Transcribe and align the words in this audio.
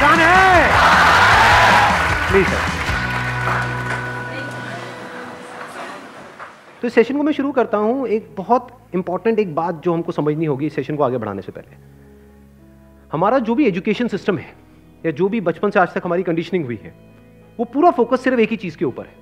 है 0.00 0.68
please 2.30 2.46
sir 2.46 2.76
तो 6.80 6.86
इस 6.86 6.94
सेशन 6.94 7.16
को 7.16 7.22
मैं 7.22 7.32
शुरू 7.32 7.52
करता 7.52 7.78
हूँ 7.78 8.06
एक 8.08 8.34
बहुत 8.36 8.68
इंपॉर्टेंट 8.94 9.38
एक 9.38 9.54
बात 9.54 9.74
जो 9.74 9.94
हमको 9.94 10.12
समझनी 10.12 10.46
होगी 10.46 10.66
इस 10.66 10.74
सेशन 10.74 10.96
को 10.96 11.02
आगे 11.02 11.18
बढ़ाने 11.18 11.42
से 11.42 11.52
पहले। 11.52 11.76
हमारा 13.12 13.38
जो 13.38 13.54
भी 13.54 13.66
एजुकेशन 13.66 14.08
सिस्टम 14.08 14.38
है, 14.38 14.54
या 15.06 15.12
जो 15.12 15.28
भी 15.28 15.40
बचपन 15.40 15.70
से 15.70 15.80
आज 15.80 15.94
तक 15.94 16.02
हमारी 16.04 16.22
कंडीशनिंग 16.22 16.64
हुई 16.64 16.78
है, 16.82 16.94
वो 17.58 17.64
पूरा 17.64 17.90
फोकस 17.90 18.24
सिर्फ़ 18.24 18.40
एक 18.40 18.50
ही 18.50 18.56
चीज़ 18.56 18.76
के 18.76 18.84
ऊपर 18.84 19.06
है। 19.06 19.14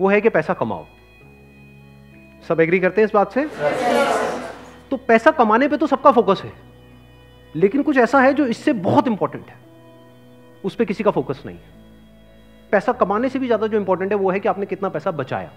वो 0.00 0.08
है 0.08 0.20
कि 0.20 0.28
पैसा 0.28 0.54
कमाओ। 0.54 0.86
सब 2.48 2.60
एग्री 2.60 2.80
करते 2.80 3.00
हैं 3.00 3.08
इस 3.08 3.14
बात 3.14 3.32
से? 3.32 3.44
तो 4.90 4.96
पैसा 4.96 5.30
कमाने 5.30 5.68
पे 5.68 5.76
तो 5.76 5.86
सबका 5.86 6.12
फोकस 6.12 6.42
है। 6.44 6.52
लेकिन 7.56 7.82
कुछ 7.82 7.96
ऐसा 7.96 8.20
है 8.20 8.34
जो 8.34 8.46
इससे 8.46 8.72
बहुत 8.72 9.08
इंपॉर्टेंट 9.08 9.46
है। 9.48 9.61
उस 10.64 10.74
पर 10.74 10.84
किसी 10.84 11.04
का 11.04 11.10
फोकस 11.10 11.42
नहीं। 11.46 11.56
है 11.56 11.80
पैसा 12.72 12.92
कमाने 12.94 13.28
से 13.28 13.38
भी 13.38 13.46
ज़्यादा 13.46 13.66
जो 13.66 13.78
इंपॉर्टेंट 13.78 14.12
है 14.12 14.18
वो 14.18 14.30
है 14.30 14.40
कि 14.40 14.48
आपने 14.48 14.66
कितना 14.66 14.88
पैसा 14.88 15.10
बचाया। 15.12 15.50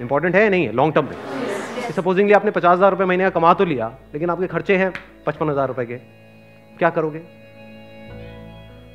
इंपॉर्टेंट 0.00 0.34
है 0.36 0.48
नहीं 0.50 0.66
है? 0.66 0.72
लॉन्ग 0.72 0.94
टर्म 0.94 1.06
में। 1.06 1.92
सपोजिंगली 1.92 2.34
आपने 2.34 2.50
पचास 2.50 2.76
हज़ार 2.76 2.90
रुपए 2.90 3.04
महीने 3.04 3.24
का 3.24 3.30
कमा 3.30 3.52
तो 3.54 3.64
लिया 3.64 3.88
लेकिन 4.14 4.30
आपके 4.30 4.46
खर्चे 4.48 4.76
हैं 4.76 4.92
पचपन 5.26 5.50
हज़ार 5.50 5.68
रुपए 5.68 5.84
के। 5.86 5.96
क्या 6.76 6.90
करोगे? 6.90 7.18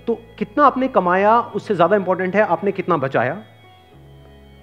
तो 0.07 0.15
कितना 0.39 0.65
आपने 0.65 0.87
कमाया 0.89 1.39
उससे 1.55 1.75
ज़्यादा 1.75 1.95
इंपॉर्टेंट 1.95 2.35
है 2.35 2.41
आपने 2.47 2.71
कितना 2.71 2.97
बचाया? 2.97 3.33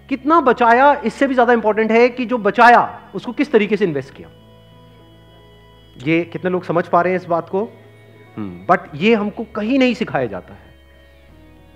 कितना 0.08 0.40
बचाया 0.40 0.92
इससे 1.04 1.26
भी 1.26 1.34
ज़्यादा 1.34 1.52
इंपॉर्टेंट 1.52 1.92
है 1.92 2.08
कि 2.08 2.24
जो 2.26 2.38
बचाया 2.40 2.82
उसको 3.14 3.32
किस 3.32 3.52
तरीके 3.52 3.76
से 3.76 3.84
इन्वेस्ट 3.84 4.14
किया? 4.14 4.28
ये 6.04 6.22
कितने 6.24 6.50
लोग 6.50 6.64
समझ 6.64 6.86
पा 6.88 7.00
रहे 7.02 7.12
हैं 7.12 7.20
इस 7.20 7.26
बात 7.26 7.48
को? 7.48 7.68
बट 8.38 8.90
ये 8.94 9.14
हमको 9.14 9.44
कहीं 9.54 9.78
नहीं 9.78 9.94
सिखाया 9.94 10.26
जाता 10.26 10.54
है। 10.54 10.74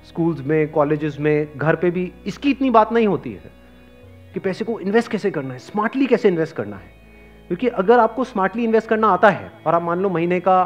स्कूल्स 0.08 0.40
में 0.40 0.70
कॉलेजेस 0.72 1.18
में, 1.20 1.58
घर 1.58 1.76
पे 1.76 1.90
भी 1.90 2.12
इसकी 2.26 2.50
इतनी 2.50 2.70
बात 2.70 2.92
नहीं 2.92 3.06
होती 3.06 3.32
है 3.32 3.52
कि 4.34 4.40
पैसे 4.40 4.64
को 4.64 4.78
इन्वेस्ट 4.80 5.10
कैसे 5.10 5.30
करना 5.30 5.52
है 5.52 5.58
स्मार्टली 5.60 6.06
कैसे 6.06 6.28
इन्वेस्ट 6.28 6.56
करना 6.56 6.76
है। 6.76 6.98
क्योंकि 7.48 7.68
अगर 7.68 7.98
आपको 7.98 8.24
स्मार्टली 8.24 8.64
इन्वेस्ट 8.64 8.88
करना 8.88 9.08
आता 9.08 9.30
है, 9.30 9.50
और 9.66 9.74
आप 9.74 9.82
मान 9.82 10.00
लो 10.00 10.08
महीने 10.08 10.40
का, 10.40 10.64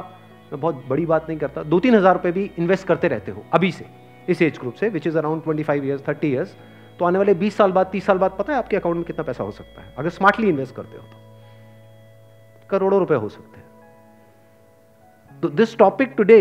मैं 0.52 0.60
बहुत 0.60 0.84
बड़ी 0.88 1.06
बात 1.06 1.28
नहीं 1.28 1.38
करता 1.38 1.62
दो 1.64 1.80
तीन 1.80 1.94
हज़ार 1.94 2.14
रुपये 2.14 2.32
भी 2.32 2.50
इन्वेस्ट 2.58 2.86
करते 2.86 3.08
रहते 3.08 3.32
हो 3.32 3.44
अभी 3.52 3.70
से, 3.72 3.86
इस 4.28 4.42
एज 4.42 4.58
ग्रुप 4.58 4.74
से 4.74 4.88
which 4.88 5.06
is 5.06 5.18
around 5.18 5.42
twenty 5.42 5.62
five 5.62 5.84
years 5.84 6.02
thirty 6.08 6.28
years 6.28 6.54
तो 6.98 7.04
आने 7.04 7.18
वाले 7.18 7.34
बीस 7.34 7.56
साल 7.56 7.72
बाद, 7.72 7.86
तीस 7.86 8.06
साल 8.06 8.18
बाद 8.18 8.36
पता 8.38 8.52
है 8.52 8.58
आपके 8.58 8.76
अकाउंट 8.76 8.96
में 8.96 9.04
कितना 9.04 9.22
पैसा 9.24 9.44
हो 9.44 9.50
सकता 9.52 9.82
है? 9.82 9.92
अगर 9.98 10.08
स्मार्टली 10.10 10.48
इन्वेस्ट 10.48 10.74
करते 10.74 10.96
हो 10.96 11.02
तो 11.02 12.68
करोड़ों 12.70 13.00
रुपए 13.00 13.14
हो 13.16 13.28
सकते 13.28 13.58
हैं। 13.58 13.63
तो 15.44 15.48
this 15.50 15.76
topic 15.78 16.12
today 16.16 16.36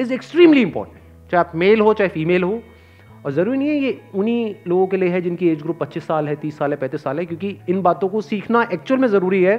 is 0.00 0.12
extremely 0.12 0.62
important 0.62 1.30
चाहे 1.30 1.40
आप 1.40 1.52
मेल 1.54 1.80
हो, 1.80 1.92
चाहे 1.94 2.08
फीमेल 2.10 2.42
हो। 2.42 2.60
और 3.24 3.32
ज़रूरी 3.32 3.58
नहीं 3.58 3.68
है 3.68 3.76
ये 3.76 4.00
उन्हीं 4.14 4.54
लोगों 4.68 4.86
के 4.86 4.96
लिए 4.96 5.08
है 5.08 5.20
जिनकी 5.20 5.48
एज 5.48 5.62
ग्रुप 5.62 5.78
25 5.78 6.06
साल 6.06 6.28
है 6.28 6.34
30 6.36 6.58
साल 6.58 6.72
है 6.72 6.78
35 6.78 7.02
साल 7.04 7.18
है, 7.18 7.24
क्योंकि 7.26 7.56
इन 7.68 7.82
बातों 7.82 8.08
को 8.08 8.20
सीखना 8.20 8.62
एक्चुअल 8.72 9.00
में 9.00 9.08
ज़रूरी 9.08 9.42
है 9.42 9.54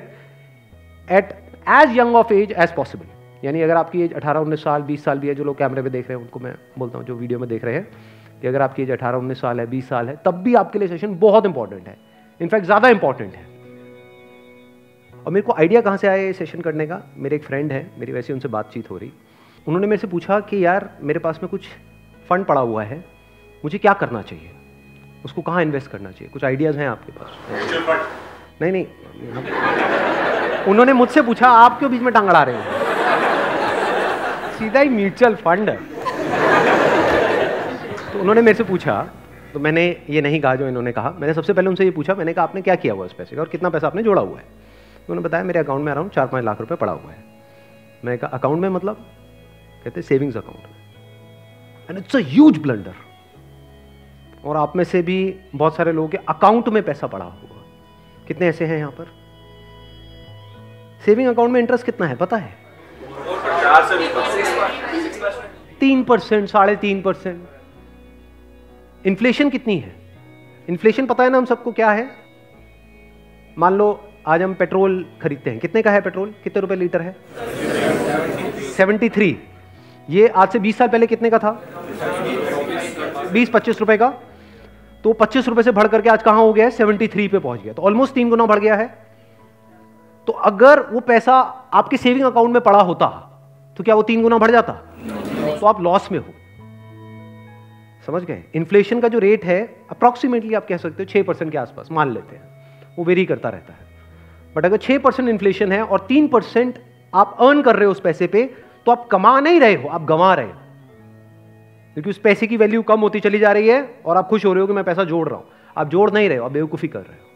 at 1.08 1.32
as 1.72 1.98
young 1.98 2.16
of 2.16 2.34
age 2.34 2.52
as 2.52 2.76
possible 2.76 3.46
यानी 3.46 3.62
अगर 3.62 3.76
आपकी 3.76 4.02
एज 4.02 4.14
18 4.14 4.40
19 4.40 4.64
साल 4.64 4.84
20 4.84 5.04
साल 5.04 5.20
भी 5.20 5.28
है, 5.28 5.36
जो 5.36 5.44
लोग 5.44 5.58
कैमरे 5.58 5.82
में 5.82 5.92
देख 5.92 6.10
रहे 6.10 6.18
हैं, 6.18 6.24
उनको 6.26 6.40
मैं 6.40 6.54
बोलता 6.80 6.98
हूँ, 6.98 7.06
जो 7.08 7.16
वीडियो 7.16 7.40
में 7.40 7.50
देख 7.50 7.64
रहे 7.66 7.74
हैं, 7.74 7.88
कि 8.42 8.48
अगर 8.48 8.62
आपकी 8.62 8.84
एज 8.84 8.92
अठारह, 8.92 9.18
उन्नीस 9.18 9.42
साल 9.42 9.60
है, 9.60 9.66
बीस 9.68 9.90
साल 9.90 10.10
है, 10.10 10.20
तब 10.26 10.44
भी 10.44 10.56
आपके 10.56 10.80
लिए 10.80 10.88
सेशन 10.88 11.16
बहुत 11.20 11.46
इंपॉर्टेंट 11.46 11.88
है। 11.88 11.98
इनफैक्ट 12.42 12.66
ज़्यादा 12.66 12.90
इंपॉर्टेंट 12.90 13.34
है। 13.36 13.53
और 15.26 15.32
मेरे 15.32 15.46
को 15.46 15.54
आइडिया 15.54 15.82
कहाँ 15.82 15.98
से 15.98 16.08
आया 16.08 16.24
ये 16.24 16.32
सेशन 16.34 16.62
करने 16.62 16.86
का? 16.88 17.02
मेरे 17.18 17.36
एक 17.36 17.44
फ्रेंड 17.44 17.72
है, 17.72 17.86
मेरी 18.00 18.12
वैसे 18.12 18.34
उनसे 18.34 18.48
बातचीत 18.48 18.90
हो 18.92 18.98
रही। 18.98 19.12
उन्होंने 19.68 19.88
मेरे 19.88 19.98
से 19.98 20.08
पूछा 20.08 20.40
कि 20.40 20.66
यार, 20.66 20.90
मेरे 21.02 21.20
पास 21.20 21.40
में 21.44 21.50
कुछ 21.50 21.68
फंड 22.30 22.46
पड़ा 22.46 22.62
हुआ 22.62 22.84
है, 22.84 23.04
मुझे 23.64 23.78
क्या 23.78 23.94
करना 23.94 24.22
चाहिए? 24.22 24.50
उसको 25.26 25.42
कहाँ 25.42 25.62
इन्वेस्ट 25.62 25.92
करना 25.92 26.12
चाहिए? 26.12 26.30
कुछ 26.30 26.44
आइडियाज़ 26.44 26.78
हैं 26.78 26.88
आपके 26.88 27.12
पास? 27.12 27.30
नहीं 28.62 28.72
नहीं। 28.72 28.86
उन्होंने 30.66 30.94
मुझसे 30.94 31.22
पूछा, 31.22 31.48
आप 31.50 31.78
क्यों 31.80 31.92
बीच 31.92 32.02
में 32.02 32.14
टांग 32.14 32.28
अड़ा 32.30 32.44
रहे 32.44 32.56
हैं? 32.56 32.82
सीधा 34.58 34.80
ही 34.80 34.90
म्यूचुअल 34.90 35.36
फंड 35.36 35.70
तो 38.12 38.20
उन्होंने 38.20 38.42
मेरे 38.42 38.58
से 38.58 38.64
पूछा 38.64 39.02
तो 39.54 39.60
मैंने 39.60 39.86
ये 40.10 40.22
नहीं 40.22 40.40
कहा 40.42 40.56
जो 40.56 40.68
इन्होंने 40.68 40.92
कहा। 40.92 41.14
मैंने 41.20 41.34
सबसे 41.34 41.54
पहले 41.54 41.70
उनसे 41.70 41.84
ये 41.86 41.92
पूछा, 41.92 42.16
मैंने 42.16 42.34
कहा, 42.34 42.44
आपने 42.44 42.62
क्या 42.62 42.76
किया 42.76 42.94
हुआ 42.94 43.06
इस 43.06 43.14
पैसे 43.14 43.36
का? 43.36 43.42
और 43.42 43.48
कितना 43.48 43.70
पैसा 43.70 43.88
आपने 43.88 44.04
जोड़ा 44.04 44.22
हुआ 44.22 44.38
है? 44.38 44.46
तो 45.08 45.14
उन्होंने 45.14 45.28
बताया? 45.28 45.44
मेरे 45.44 45.60
अकाउंट 45.60 45.86
में 45.86 45.92
अराउंड 45.92 46.12
चार 46.12 46.28
पाँच 46.28 46.44
लाख 46.44 46.60
रुपए 46.60 46.76
पड़ा 46.76 46.92
हुआ 46.92 47.12
है। 47.12 47.24
मैं 48.06 48.18
कहा 48.18 48.30
अकाउंट 48.30 48.60
में 48.60 48.70
मतलब? 48.70 49.06
कहते 49.84 50.02
सेविंग्स 50.02 50.38
अकाउंट 50.38 50.64
में. 50.64 51.88
And 51.90 51.98
it's 51.98 52.16
a 52.16 52.20
huge 52.20 52.58
blunder 52.58 52.94
और 54.46 54.58
आप 54.58 54.76
में 54.76 54.84
से 54.84 55.02
भी 55.02 55.40
बहुत 55.56 55.76
सारे 55.76 55.92
लोगों 55.92 56.10
के 56.10 56.18
अकाउंट 56.18 56.70
में 56.70 56.84
पैसा 56.84 57.08
पड़ा 57.08 57.26
हुआ। 57.26 57.62
कितने 58.28 58.48
ऐसे 58.48 58.66
हैं 58.66 58.78
यहाँ 58.78 58.92
पर? 58.92 59.08
सेविंग 61.06 61.28
अकाउंट 61.30 61.52
में 61.52 61.60
इंटरेस्ट 61.60 61.86
कितना 61.86 62.08
है, 62.08 62.16
पता 62.16 62.38
है? 62.38 62.56
तीन 65.80 66.04
परसेंट, 66.04 66.50
साढ़े 66.50 66.76
तीन 66.76 67.02
परसेंट। 67.02 67.48
इन्फ्लेशन 69.06 69.50
कितनी 69.50 69.78
है? 69.80 69.96
इन्फ्लेशन 70.70 71.06
पता 71.06 71.24
है 71.24 71.30
ना 71.30 71.38
हम 71.38 71.46
सबको 71.46 71.72
क्या 71.72 71.92
है? 71.92 72.10
मान 73.58 73.74
लो 73.74 74.10
आज 74.28 74.42
हम 74.42 74.54
पेट्रोल 74.54 75.06
खरीदते 75.22 75.50
हैं। 75.50 75.60
कितने 75.60 75.82
का 75.82 75.92
है 75.92 76.02
पेट्रोल? 76.02 76.34
कितने 76.44 76.62
रुपए 76.62 76.76
लीटर 76.76 77.02
है? 77.02 77.16
73 78.78 79.36
ये 80.10 80.28
आज 80.28 80.52
से 80.52 80.60
20 80.60 80.78
साल 80.78 80.88
पहले 80.88 81.08
कितने 81.08 81.30
का 81.30 81.40
था? 81.40 81.52
20-25 83.34 83.80
रुपए 83.80 83.98
का। 83.98 84.10
तो 85.04 85.14
25 85.14 85.48
रुपए 85.48 85.64
से 85.64 85.72
बढ़ 85.72 85.88
करके 85.88 86.10
आज 86.10 86.24
कहाँ 86.24 86.42
हो 86.42 86.54
गया 86.54 86.66
है? 86.66 86.72
73 86.72 87.28
पे 87.28 87.40
पहुँच 87.40 87.62
गया 87.62 87.74
तो 87.74 87.82
ऑलमोस्ट 87.82 88.14
तीन 88.14 88.30
गुना 88.30 88.46
बढ़ 88.46 88.60
गया 88.60 88.76
है। 88.76 88.88
तो 90.28 90.34
अगर 90.34 90.82
वो 90.84 91.00
पैसा 91.02 91.34
आपके 91.74 91.98
सेविंग 91.98 92.26
अकाउंट 92.26 92.54
में 92.54 92.62
पड़ा 92.64 92.82
होता 92.82 93.08
तो 93.78 93.84
क्या 93.84 93.96
वो 93.96 94.04
तीन 94.04 94.22
गुना 94.24 94.38
बढ़ 94.38 94.52
जाता? 94.52 94.74
तो 95.60 95.66
आप 95.68 95.82
लॉस 95.82 96.12
में 96.12 96.20
हो। 96.20 96.34
समझ 98.08 98.24
गए? 98.24 98.44
इन्फ्लेशन 98.56 99.00
का 99.02 99.08
जो 99.08 99.20
रेट 99.20 99.46
है 99.46 99.62
अप्रॉक्सीमेटली 99.92 100.54
आप 100.54 100.68
कह 100.68 100.78
सकते 100.78 101.04
हो, 101.04 101.06
छह 101.06 101.24
परसेंट 101.24 101.52
के 101.52 101.58
आसपास, 101.58 101.88
मान 101.92 102.12
लेते 102.12 102.36
हैं। 102.36 102.96
वो 102.98 103.06
वेरी 103.06 103.26
करता 103.26 103.50
रहता 103.50 103.74
है। 103.74 103.92
बट 104.56 104.66
अगर 104.66 104.78
छह 104.78 104.98
परसेंट 104.98 105.30
इन्फ्लेशन 105.30 105.72
है 105.72 105.84
और 105.84 106.00
तीन 106.00 106.28
परसेंट 106.28 106.80
आप 107.14 107.38
अर्न 107.40 107.62
कर 107.62 107.76
रहे 107.76 107.86
हो 107.86 107.92
उस 107.92 108.00
पैसे 108.00 108.28
पे 108.28 108.44
तो 108.86 108.92
आप 108.92 109.08
कमा 109.08 109.40
नहीं 109.40 109.60
रहे 109.60 109.76
हो, 109.76 109.88
आप 109.88 110.04
गंवा 110.04 110.34
रहे 110.34 110.46
हो। 110.46 110.54
क्योंकि 111.94 112.10
उस 112.10 112.18
पैसे 112.18 112.48
की 112.48 112.58
वैल्यू 112.58 112.82
कम 112.82 113.00
होती 113.00 113.20
चली 113.20 113.40
जा 113.40 113.52
रही 113.52 113.68
है 113.68 114.02
और 114.06 114.18
आप 114.18 114.28
खुश 114.28 114.46
हो 114.46 114.54
रहे 114.54 114.62
हो 114.62 114.68
कि 114.68 114.74
मैं 114.74 114.84
पैसा 114.84 115.04
जोड़ 115.04 115.28
रहा 115.30 115.38
हूँ। 115.38 115.46
आप 115.78 115.90
जोड़ 115.90 116.12
नहीं 116.12 116.30
रहे 116.30 116.38
हो, 116.38 116.46
आप 116.46 116.52
बेवकूफ़ी 116.52 116.88
कर 116.88 117.00
रहे 117.00 117.18
हो। 117.18 117.30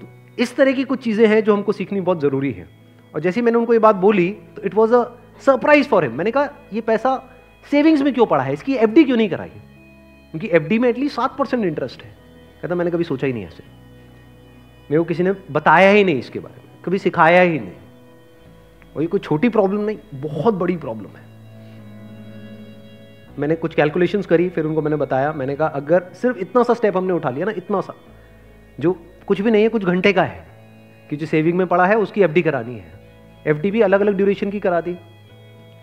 तो 0.00 0.42
इस 0.42 0.56
तरह 0.56 0.72
की 0.72 0.84
कुछ 0.84 1.02
चीज़ें 1.02 1.26
हैं 1.26 1.44
जो 1.44 1.54
हमको 1.54 1.72
सीखनी 1.72 2.00
बहुत 2.00 2.20
ज़रूरी 2.20 2.52
है। 2.52 2.68
और 3.14 3.20
जैसे 3.20 3.42
मैंने 3.42 3.58
उनको 3.58 3.72
ये 3.72 3.78
बात 3.78 3.96
बोली 3.96 4.30
तो 4.56 4.62
it 4.62 4.74
was 4.74 4.94
a 4.94 5.04
surprise 5.46 5.88
for 5.88 6.04
him 6.04 6.12
मैंने 6.12 6.30
कहा, 6.30 6.48
ये 6.72 6.80
पैसा 6.80 7.30
सेविंग्स 7.70 8.02
में 8.02 8.14
क्यों 8.14 8.26
पड़ा 8.26 8.42
है? 8.42 8.52
इसकी 8.52 8.74
एफडी 8.74 9.04
क्यों 9.04 9.16
नहीं 9.16 9.28
कराई? 9.28 9.48
क्योंकि 9.48 10.48
एफडी 10.48 10.78
में 10.78 10.88
एटलीस्ट 10.88 11.16
सात 11.16 11.36
परसेंट 11.36 11.64
इंटरेस्ट 11.64 12.02
है। 12.02 12.14
कहता, 12.62 12.74
मैंने 12.74 12.90
कभी 12.90 13.04
सोचा 13.04 13.26
ही 13.26 13.32
नहीं 13.32 13.46
ऐसे। 13.46 13.83
मेरे 14.90 14.98
को 14.98 15.04
किसी 15.04 15.22
ने 15.22 15.32
बताया 15.50 15.90
ही 15.90 16.04
नहीं 16.04 16.18
इसके 16.18 16.38
बारे 16.38 16.54
में, 16.54 16.82
कभी 16.84 16.98
सिखाया 16.98 17.42
ही 17.42 17.58
नहीं। 17.58 17.72
और 18.96 19.02
ये 19.02 19.08
कोई 19.08 19.20
छोटी 19.20 19.48
प्रॉब्लम 19.48 19.80
नहीं, 19.80 19.98
बहुत 20.14 20.54
बड़ी 20.54 20.76
प्रॉब्लम 20.76 21.16
है। 21.16 21.22
मैंने 23.38 23.54
कुछ 23.54 23.74
कैलकुलेशंस 23.74 24.26
करी, 24.26 24.48
फिर 24.48 24.64
उनको 24.64 24.82
मैंने 24.82 24.96
बताया। 24.96 25.32
मैंने 25.32 25.56
कहा, 25.56 25.68
अगर 25.68 26.02
सिर्फ़ 26.14 26.38
इतना 26.38 26.62
सा 26.62 26.74
स्टेप 26.74 26.96
हमने 26.96 27.12
उठा 27.12 27.30
लिया 27.30 27.46
ना, 27.46 27.52
इतना 27.56 27.80
सा, 27.80 27.94
जो 28.80 28.92
कुछ 29.26 29.40
भी 29.40 29.50
नहीं 29.50 29.62
है, 29.62 29.68
कुछ 29.68 29.84
घंटे 29.84 30.12
का 30.12 30.22
है, 30.22 30.46
कि 31.10 31.16
जो 31.16 31.26
सेविंग 31.26 31.58
में 31.58 31.66
पड़ा 31.66 31.86
है, 31.86 31.96
उसकी 31.96 32.22
एफडी 32.22 32.42
करानी 32.42 32.74
है। 32.74 32.92
एफडी 33.46 33.70
भी 33.70 33.80
अलग 33.80 34.00
अलग 34.00 34.14
ड्यूरेशन 34.14 34.50
की 34.50 34.60
करा 34.60 34.80
दी। 34.80 34.96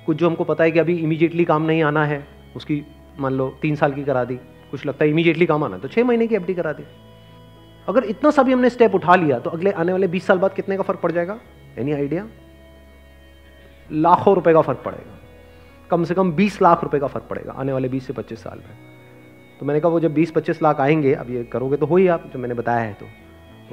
कुछ 0.05 0.17
जो 0.17 0.27
हमको 0.27 0.43
पता 0.43 0.63
है 0.63 0.71
कि 0.71 0.79
अभी 0.79 0.97
इमीडिएटली 0.97 1.45
काम 1.45 1.63
नहीं 1.63 1.83
आना 1.83 2.05
है, 2.05 2.27
उसकी 2.55 2.83
मान 3.19 3.33
लो 3.33 3.57
तीन 3.61 3.75
साल 3.75 3.93
की 3.93 4.03
करा 4.03 4.23
दी। 4.23 4.35
कुछ 4.71 4.85
लगता 4.85 5.05
है 5.05 5.11
इमीडिएटली 5.11 5.45
काम 5.45 5.63
आना 5.63 5.77
तो 5.77 5.87
छः 5.87 6.03
महीने 6.03 6.27
की 6.27 6.35
एफडी 6.35 6.53
करा 6.53 6.73
दी। 6.73 6.83
अगर 7.87 8.03
इतना 8.03 8.31
सा 8.31 8.43
भी 8.43 8.53
हमने 8.53 8.69
स्टेप 8.69 8.95
उठा 8.95 9.15
लिया 9.15 9.39
तो 9.39 9.49
अगले 9.49 9.71
आने 9.71 9.91
वाले 9.91 10.07
बीस 10.07 10.25
साल 10.27 10.37
बाद 10.37 10.53
कितने 10.53 10.77
का 10.77 10.83
फ़र्क 10.83 10.99
पड़ 10.99 11.11
जाएगा? 11.11 11.39
एनी 11.77 11.91
आइडिया 11.91 12.27
लाखों 13.89 14.35
रुपए 14.35 14.53
का 14.53 14.61
फ़र्क 14.61 14.81
पड़ेगा। 14.85 15.17
कम 15.91 16.03
से 16.03 16.13
कम 16.13 16.31
बीस 16.31 16.61
लाख 16.61 16.83
रुपए 16.83 16.99
का 16.99 17.07
फ़र्क 17.07 17.25
पड़ेगा 17.29 17.51
आने 17.51 17.73
वाले 17.73 17.89
बीस 17.89 18.07
से 18.07 18.13
पच्चीस 18.13 18.43
साल 18.43 18.57
में। 18.57 18.77
तो 19.59 19.65
मैंने 19.65 19.79
कहा 19.79 19.91
वो 19.91 19.99
जब 19.99 20.13
बीस 20.13 20.31
पच्चीस 20.31 20.61
लाख 20.63 20.79
आएँगे, 20.79 21.13
अब 21.13 21.29
ये 21.29 21.43
करोगे 21.43 21.77
तो 21.77 21.85
हो 21.85 21.95
ही 21.95 22.07
आप, 22.07 22.29
जो 22.33 22.39
मैंने 22.39 22.55
बताया 22.55 22.79
है 22.79 22.93
तो। 22.93 23.05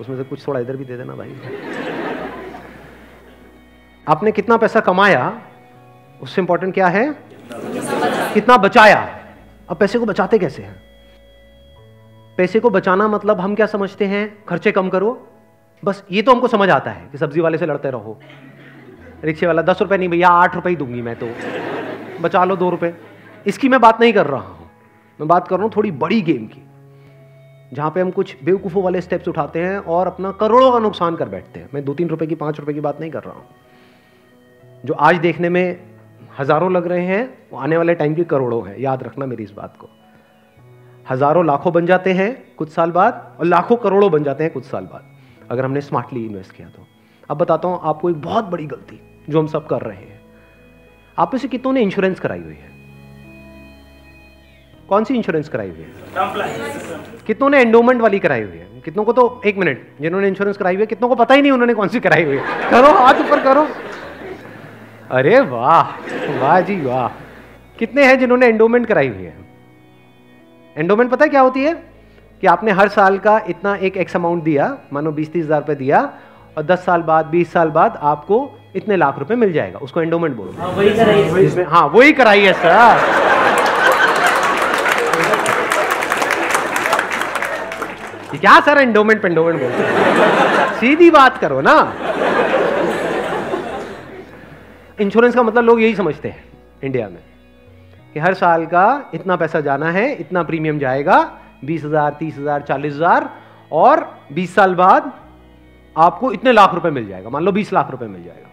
उसमें 0.01 0.17
से 0.17 0.25
कुछ 0.25 0.47
थोड़ा 0.49 0.61
इधर 0.61 0.77
भी 0.77 0.85
दे 0.85 0.97
देना 0.97 1.15
भाई। 1.15 1.35
आपने 4.09 4.33
कितना 4.33 4.57
पैसा 4.57 4.81
कमाया, 4.81 5.43
उससे 6.21 6.41
इंपॉर्टेंट 6.41 6.75
क्या 6.75 6.89
है? 6.89 7.17
कितना 8.35 8.57
बचाया? 8.57 9.21
अब 9.69 9.77
पैसे 9.77 9.99
को 9.99 10.07
बचाते 10.07 10.39
कैसे 10.39 10.63
हैं? 10.63 10.88
पैसे 12.39 12.61
को 12.61 12.71
बचाना 12.71 13.07
मतलब 13.09 13.41
हम 13.41 13.55
क्या 13.55 13.67
समझते 13.67 14.05
हैं? 14.05 14.45
खर्चे 14.47 14.73
कम 14.73 14.89
करो। 14.89 15.11
बस 15.83 16.05
ये 16.11 16.23
तो 16.23 16.33
हमको 16.33 16.49
समझ 16.49 16.69
आता 16.71 16.91
है 16.91 17.09
कि 17.13 17.19
सब्ज़ी 17.19 17.41
वाले 17.41 17.59
से 17.59 17.67
लड़ते 17.67 17.91
रहो। 17.91 18.19
रिक्शे 19.25 19.47
वाला, 19.47 19.63
दस 19.63 19.83
रुपए 19.83 19.97
नहीं 19.97 20.09
भैया, 20.09 20.29
आठ 20.29 20.55
रुपए 20.55 20.71
ही 20.71 20.77
दूँगी 20.77 21.03
मैं 21.03 21.17
तो। 21.17 21.29
बचा 22.21 22.45
लो 22.45 22.57
दो 22.57 22.71
रुपए। 22.71 22.95
इसकी 23.47 23.69
मैं 23.69 23.81
बात 23.81 24.01
नहीं 24.01 24.13
कर 24.13 24.27
रहा 24.27 24.41
हूँ। 24.41 24.71
मैं 25.21 25.29
बात 25.29 25.49
कर 25.49 25.57
रहा 25.57 25.65
हूँ 25.65 25.73
थोड़ी 25.77 25.91
बड़ी 25.93 26.21
गेम 26.23 26.47
की, 26.47 26.63
जहाँ 27.73 27.91
पे 27.91 28.01
हम 28.01 28.11
कुछ 28.11 28.37
बेवकूफ़ों 28.45 28.83
वाले 28.83 29.01
स्टेप्स 29.01 29.29
उठाते 29.29 29.63
हैं 29.63 29.79
और 29.79 30.07
अपना 30.07 30.33
करोड़ों 30.33 30.73
का 30.73 30.79
नुकसान 30.79 31.17
कर 31.17 31.29
बैठते 31.29 31.61
हैं। 31.61 31.69
मैं 31.75 31.85
दो 31.85 31.95
तीन 31.95 32.09
रुपए 32.09 32.27
की, 32.27 32.35
पाँच 32.35 32.61
रुपए 32.61 32.73
की 32.73 32.81
बात 32.81 33.01
नहीं 33.01 33.11
कर 33.11 33.23
रहा 33.23 33.35
हूँ। 33.35 34.83
जो 34.85 34.95
आज 34.95 35.17
देखने 35.19 35.49
में 35.49 35.81
हज़ारों 36.39 36.73
लग 36.73 36.87
रहे 36.87 37.05
हैं, 37.05 37.29
वो 37.53 37.59
आने 37.59 37.77
वाले 37.77 37.95
टाइम 37.95 38.15
के 38.15 38.25
करोड़ों 38.25 38.67
हैं। 38.69 38.79
याद 38.79 39.03
रखना 39.03 39.27
मेरी 39.27 39.45
इस 39.45 39.53
बात 39.53 39.77
को। 39.77 39.89
हज़ारों 41.11 41.45
लाखों 41.47 41.73
बन 41.73 41.87
जाते 41.87 42.13
हैं 42.13 42.31
कुछ 42.57 42.73
साल 42.73 42.91
बाद 42.91 43.37
और 43.41 43.47
लाखों 43.47 43.77
करोड़ों 43.77 44.11
बन 44.11 44.25
जाते 44.25 44.45
हैं 44.45 44.53
कुछ 44.53 44.65
साल 44.65 44.85
बाद, 44.85 45.05
अगर 45.51 45.65
हमने 45.65 45.81
स्मार्टली 45.81 46.25
इन्वेस्ट 46.27 46.53
किया 46.53 46.69
तो। 46.69 46.87
अब 47.31 47.37
बताता 47.39 47.69
हूँ 47.69 47.81
आपको 47.83 48.11
एक 48.11 48.21
बहुत 48.23 48.45
बड़ी 48.45 48.67
गलती 48.67 49.01
जो 49.29 49.39
हम 49.39 49.47
सब 49.47 49.67
कर 49.67 49.83
रहे 49.83 49.97
हैं। 49.97 50.21
आप 51.19 51.35
में 51.35 51.41
से 51.41 51.49
कितनों 51.49 51.73
ने 51.73 51.81
इंश्योरेंस 51.83 52.21
कराई 52.21 52.41
हुई 52.41 52.55
है? 52.55 52.77
कौन 54.89 55.05
सी 55.05 55.15
इंश्योरेंस 55.15 55.49
कराई 55.49 55.69
हुई 55.69 55.81
है? 55.81 55.91
कितनों 57.27 57.51
ने 57.51 57.61
एंडोमेंट 57.61 58.01
वाली 58.01 58.19
कराई 58.19 58.43
हुई 58.43 58.59
है? 58.59 58.67
कितनों 58.85 59.05
को 59.05 59.13
तो 59.13 59.41
एक 59.47 59.57
मिनट 59.59 59.89
जिन्होंने 60.01 60.29
इंश्योरेंस 60.29 60.57
कराई 60.57 60.75
हुई 60.75 60.83
है, 60.83 60.87
कितनों 60.87 61.09
को 61.09 61.15
पता 61.15 61.35
ही 61.35 61.43
नहीं 61.43 61.53
उन्होंने 61.53 61.75
कौन 61.75 61.89
सी 61.89 62.01
कराई 62.01 62.25
हुई 62.25 62.37
है। 62.37 62.71
करो, 62.71 62.93
हाथ 62.95 63.21
ऊपर 63.21 63.45
करो। 63.45 63.67
अरे 65.11 65.41
वाह 65.41 65.83
वाह 66.41 66.61
जी 66.61 66.81
वाह। 66.81 67.09
कितने 67.79 68.05
हैं 68.05 68.19
जिन्होंने 68.19 68.47
एंडोमेंट 68.47 68.87
कराई 68.87 69.09
हुई 69.09 69.25
है? 69.25 69.48
एंडोमेंट 70.79 71.11
पता 71.11 71.25
है 71.25 71.31
क्या 71.31 71.41
होती 71.41 71.63
है? 71.63 71.73
कि 72.43 72.47
आपने 72.47 72.73
हर 72.73 72.89
साल 72.89 73.19
का 73.19 73.41
इतना 73.49 73.75
एक 73.77 73.97
एक्स 73.97 74.17
अमाउंट 74.17 74.43
दिया 74.45 74.67
मानो 74.93 75.11
बीस 75.13 75.33
तीस 75.33 75.45
हज़ार 75.45 75.61
रुपए 75.61 75.75
दिया 75.75 76.01
और 76.57 76.63
दस 76.65 76.85
साल 76.85 77.03
बाद 77.03 77.27
बीस 77.27 77.53
साल 77.53 77.69
बाद 77.71 77.99
आपको 78.03 78.37
इतने 78.77 78.97
लाख 78.97 79.19
रुपए 79.19 79.35
मिल 79.35 79.53
जाएगा। 79.53 79.79
उसको 79.79 80.01
एंडोमेंट 80.01 80.37
बोलो 80.37 80.53
हाँ। 80.59 80.69
वही 80.73 80.91
कराई 80.97 81.65
हाँ 81.71 81.87
वही 81.89 82.13
कराई 82.13 82.43
है 82.43 82.53
सर 82.53 83.17
क्या 88.37 88.59
सर 88.61 88.79
एंडोमेंट 88.79 89.23
पेंडोमेंट 89.23 89.61
बोलते 89.61 90.77
सीधी 90.81 91.11
बात 91.11 91.39
करो 91.39 91.61
ना। 91.61 91.75
इंश्योरेंस 94.99 95.35
का 95.35 95.43
मतलब 95.43 95.65
लोग 95.65 95.81
यही 95.83 95.95
समझते 95.95 96.29
हैं 96.29 96.45
इंडिया 96.85 97.09
में। 97.09 97.19
कि 98.19 98.23
हर 98.23 98.35
साल 98.35 98.65
का 98.67 99.11
इतना 99.15 99.35
पैसा 99.37 99.61
जाना 99.61 99.91
है, 99.91 100.13
इतना 100.15 100.43
प्रीमियम 100.43 100.79
जाएगा, 100.79 101.19
बीस 101.65 101.85
हज़ार, 101.85 102.15
तीस 102.19 102.37
हज़ार, 102.39 102.63
चालीस 102.63 102.95
हज़ार, 102.95 103.29
और 103.73 104.01
बीस 104.33 104.55
साल 104.55 104.75
बाद 104.75 105.13
आपको 105.97 106.31
इतने 106.33 106.53
लाख 106.53 106.75
रुपए 106.75 106.91
मिल 106.91 107.07
जाएगा। 107.09 107.31
मान 107.31 107.45
लो 107.45 107.53
बीस 107.53 107.73
लाख 107.73 107.91
रुपए 107.91 108.07
मिल 108.07 108.25
जाएगा। 108.25 108.49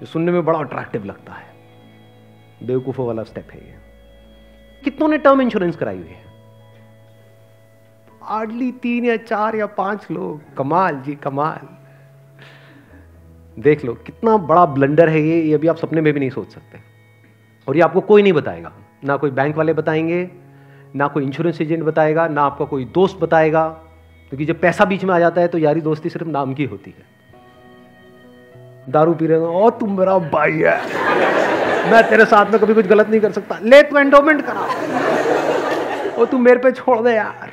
जो 0.00 0.06
सुनने 0.06 0.32
में 0.32 0.44
बड़ा 0.44 0.58
अट्रैक्टिव 0.58 1.04
लगता 1.04 1.32
है। 1.32 2.66
बेवकूफों 2.66 3.06
वाला 3.06 3.22
स्टेप 3.22 3.50
है 3.52 3.60
ये। 3.60 3.74
कितनों 4.82 5.08
ने 5.08 5.18
टर्म 5.18 5.40
इंश्योरेंस 5.40 5.76
कराई 5.76 5.96
हुई 5.96 6.08
है? 6.08 6.24
हार्डली 8.22 8.70
तीन 8.82 9.04
या 9.04 9.16
चार 9.16 9.56
या 9.56 9.66
पाँच 9.76 10.06
लोग। 10.10 10.54
कमाल 10.56 11.00
जी, 11.00 11.14
कमाल। 11.14 11.68
देख 13.56 13.84
लो, 13.84 13.94
कितना 14.06 14.36
बड़ा 14.48 14.66
ब्लंडर 14.74 15.08
है 15.08 15.22
ये 15.22 15.40
ये 15.42 15.54
अभी 15.54 15.68
आप 15.68 15.76
सपने 15.76 16.00
में 16.00 16.12
भी 16.12 16.20
नहीं 16.20 16.30
सोच 16.30 16.48
सकते। 16.48 16.84
और 17.66 17.76
ये 17.76 17.82
आपको 17.82 18.00
कोई 18.02 18.22
नहीं 18.22 18.32
बताएगा। 18.32 18.72
ना 19.04 19.16
कोई 19.16 19.30
बैंक 19.30 19.56
वाले 19.56 19.72
बताएँगे, 19.72 20.30
ना 20.96 21.08
कोई 21.08 21.24
इंश्योरेंस 21.24 21.60
एजेंट 21.60 21.84
बताएगा, 21.84 22.28
ना 22.28 22.42
आपका 22.42 22.64
कोई 22.64 22.84
दोस्त 22.84 23.18
बताएगा। 23.18 23.68
क्योंकि 24.28 24.44
जब 24.44 24.60
पैसा 24.60 24.84
बीच 24.84 25.04
में 25.04 25.14
आ 25.14 25.18
जाता 25.18 25.40
है 25.40 25.48
तो 25.48 25.58
यारी 25.58 25.80
दोस्ती 25.80 26.08
सिर्फ़ 26.08 26.28
नाम 26.28 26.54
की 26.54 26.64
होती 26.64 26.94
है। 26.98 27.16
दारू 28.88 29.14
पी 29.14 29.26
रहे 29.26 29.38
हो 29.38 29.70
तुम 29.70 29.98
मेरा 29.98 30.18
भाई 30.18 30.52
है। 30.52 30.86
मैं 31.92 32.10
तेरे 32.10 32.24
साथ 32.24 32.46
में 32.46 32.60
कभी 32.60 32.74
कुछ 32.74 32.86
गलत 32.86 33.08
नहीं 33.08 33.20
कर 33.20 33.32
सकता। 33.32 33.58
ले, 33.62 33.82
तू 33.82 33.98
एंडोमेंट 33.98 34.42
करा। 34.46 34.60
और 36.18 36.26
तू 36.26 36.38
मेरे 36.38 36.58
पे 36.58 36.72
छोड़ 36.72 37.00
दे 37.00 37.10
यार। 37.10 37.50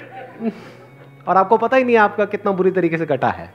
और 1.27 1.37
आपको 1.37 1.57
पता 1.57 1.77
ही 1.77 1.83
नहीं 1.83 1.97
आपका 1.97 2.25
कितना 2.25 2.51
बुरी 2.51 2.71
तरीके 2.71 2.97
से 2.97 3.05
कटा 3.05 3.29
है। 3.29 3.53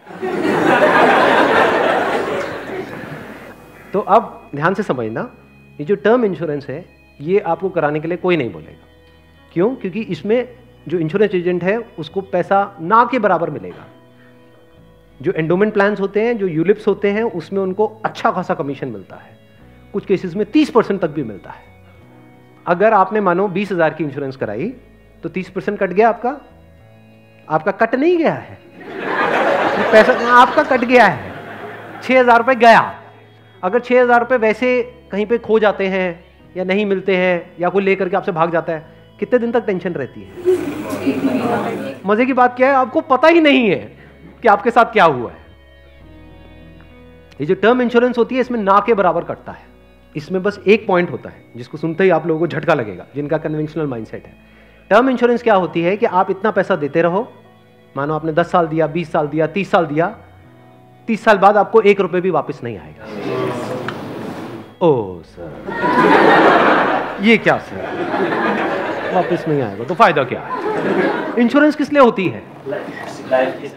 तो 3.93 4.01
अब 4.01 4.51
ध्यान 4.57 4.75
से 4.75 4.83
समझना, 4.83 5.31
ये 5.81 5.85
जो 5.85 5.95
टर्म 5.95 6.25
इंश्योरेंस 6.25 6.67
है 6.69 6.98
ये 7.21 7.39
आपको 7.41 7.69
कराने 7.69 8.01
के 8.01 8.09
लिए 8.09 8.17
कोई 8.17 8.37
नहीं 8.37 8.53
बोलेगा। 8.53 8.87
क्यों? 9.53 9.75
क्योंकि 9.75 10.01
इसमें 10.03 10.49
जो 10.89 10.99
इंश्योरेंस 10.99 11.35
एजेंट 11.35 11.65
है, 11.65 11.79
उसको 11.99 12.21
पैसा 12.23 12.77
ना 12.81 13.05
के 13.05 13.19
बराबर 13.19 13.51
मिलेगा। 13.51 13.87
जो 15.21 15.33
एंडोमेंट 15.33 15.73
प्लान्स 15.75 16.01
होते 16.01 16.21
हैं, 16.23 16.37
जो 16.39 16.47
यूलिप्स 16.47 16.87
होते 16.89 17.11
हैं, 17.11 17.23
उसमें 17.23 17.61
उनको 17.61 17.87
अच्छा 18.05 18.31
खासा 18.31 18.55
कमीशन 18.55 18.89
मिलता 18.89 19.17
है। 19.17 19.37
कुछ 19.95 20.07
केसेस 20.07 20.35
में 20.37 20.45
तीस 20.47 20.71
परसेंट 20.71 21.01
तक 21.01 21.09
भी 21.09 21.23
मिलता 21.23 21.51
है। 21.51 21.67
अगर 22.67 22.93
आपने 22.93 23.21
मानो 23.21 23.49
बीस 23.49 23.73
हज़ार 23.73 23.95
की 23.95 24.05
इंश्योरेंस 24.05 24.37
कराई 24.37 24.69
तो 25.23 25.29
तीस 25.29 25.51
परसेंट 25.51 25.79
कट 25.79 25.91
गया 25.91 26.09
आपका। 26.09 26.31
आपका 27.49 27.71
कट 27.73 27.95
नहीं 27.95 28.17
गया 28.19 28.33
है। 28.33 28.59
पैसा 29.93 30.13
आपका 30.33 30.63
कट 30.67 30.85
गया 30.85 31.07
है। 31.07 32.01
छह 32.03 32.21
हज़ार 32.21 32.39
रुपये 32.39 32.55
गया। 32.57 32.81
अगर 33.63 33.81
छह 33.81 34.03
हज़ार 34.03 34.21
रुपये 34.21 34.39
वैसे 34.39 34.71
कहीं 35.13 35.27
पे 35.27 35.39
खो 35.39 35.59
जाते 35.59 35.87
हैं 35.87 36.09
या 36.59 36.65
नहीं 36.65 36.87
मिलते 36.87 37.17
हैं, 37.17 37.53
या 37.61 37.69
कोई 37.69 37.83
लेकर 37.85 38.09
के 38.09 38.17
आपसे 38.17 38.33
भाग 38.33 38.53
जाता 38.53 38.73
है, 38.73 38.87
कितने 39.19 39.39
दिन 39.39 39.53
तक 39.53 39.67
टेंशन 39.67 39.93
रहती 39.93 40.21
है? 40.21 40.31
मज़े 42.07 42.27
की 42.27 42.33
बात 42.33 42.57
क्या 42.57 42.69
है? 42.69 42.75
आपको 42.75 43.01
पता 43.01 43.29
ही 43.29 43.41
नहीं 43.41 43.71
है 43.71 43.97
कि 44.43 44.49
आपके 44.49 44.71
साथ 44.71 44.85
क्या 44.85 45.05
हुआ 45.05 45.31
है। 45.31 45.37
ये 47.41 47.47
जो 47.47 47.55
टर्म 47.55 47.83
इंश्योरेंस 47.83 48.19
होती 48.19 48.35
है, 48.35 48.41
इसमें 48.41 48.61
ना 48.61 48.83
के 48.87 48.95
बराबर 48.95 49.25
कटता 49.25 49.53
है। 49.53 49.67
इसमें 50.17 50.43
बस 50.43 50.61
एक 50.67 50.87
पॉइंट 50.87 51.11
होता 51.11 51.31
है, 51.31 51.45
जिसको 51.57 51.79
सुनते 51.79 52.05
ही 52.05 52.11
आप 52.11 52.27
लोगों 52.27 52.41
को 52.41 52.47
झटका 52.47 52.75
लगेगा, 52.75 53.07
जिनका 53.15 53.39
कन्वेंशनल 53.39 53.87
माइंडसेट 53.87 54.27
है। 54.27 54.33
टर्म 54.91 55.11
इंश्योरेंस 55.11 55.43
क्या 55.43 55.55
होती 55.55 55.83
है 55.83 55.97
कि 55.97 56.07
आप 56.07 56.31
इतना 56.31 56.51
पैसा 56.51 56.77
देते 56.77 57.03
रहो, 57.03 57.33
मानो 57.97 58.15
आपने 58.15 58.33
10 58.33 58.51
साल 58.51 58.67
दिया 58.67 58.87
20 58.87 59.13
साल 59.13 59.29
दिया 59.29 59.47
30 59.47 59.71
साल 59.71 59.87
दिया 59.87 60.17
30 61.07 61.25
साल 61.25 61.39
बाद 61.39 61.57
आपको 61.57 61.81
एक 61.81 62.01
रुपए 62.01 62.21
भी 62.21 62.31
वापस 62.31 62.61
नहीं 62.65 62.79
आएगा। 62.79 63.05
Oh, 64.83 65.23
sir. 65.23 66.48
ये 67.21 67.37
क्या 67.39 67.57
सर? 67.59 69.13
वापस 69.15 69.45
नहीं 69.49 69.61
आएगा 69.63 69.85
तो 69.85 69.95
फ़ायदा 69.95 70.25
क्या? 70.25 70.41
है 70.41 71.41
इंश्योरेंस 71.41 71.77
किस 71.77 71.93
लिए 71.93 72.03
होती 72.03 72.27
है? 72.29 72.43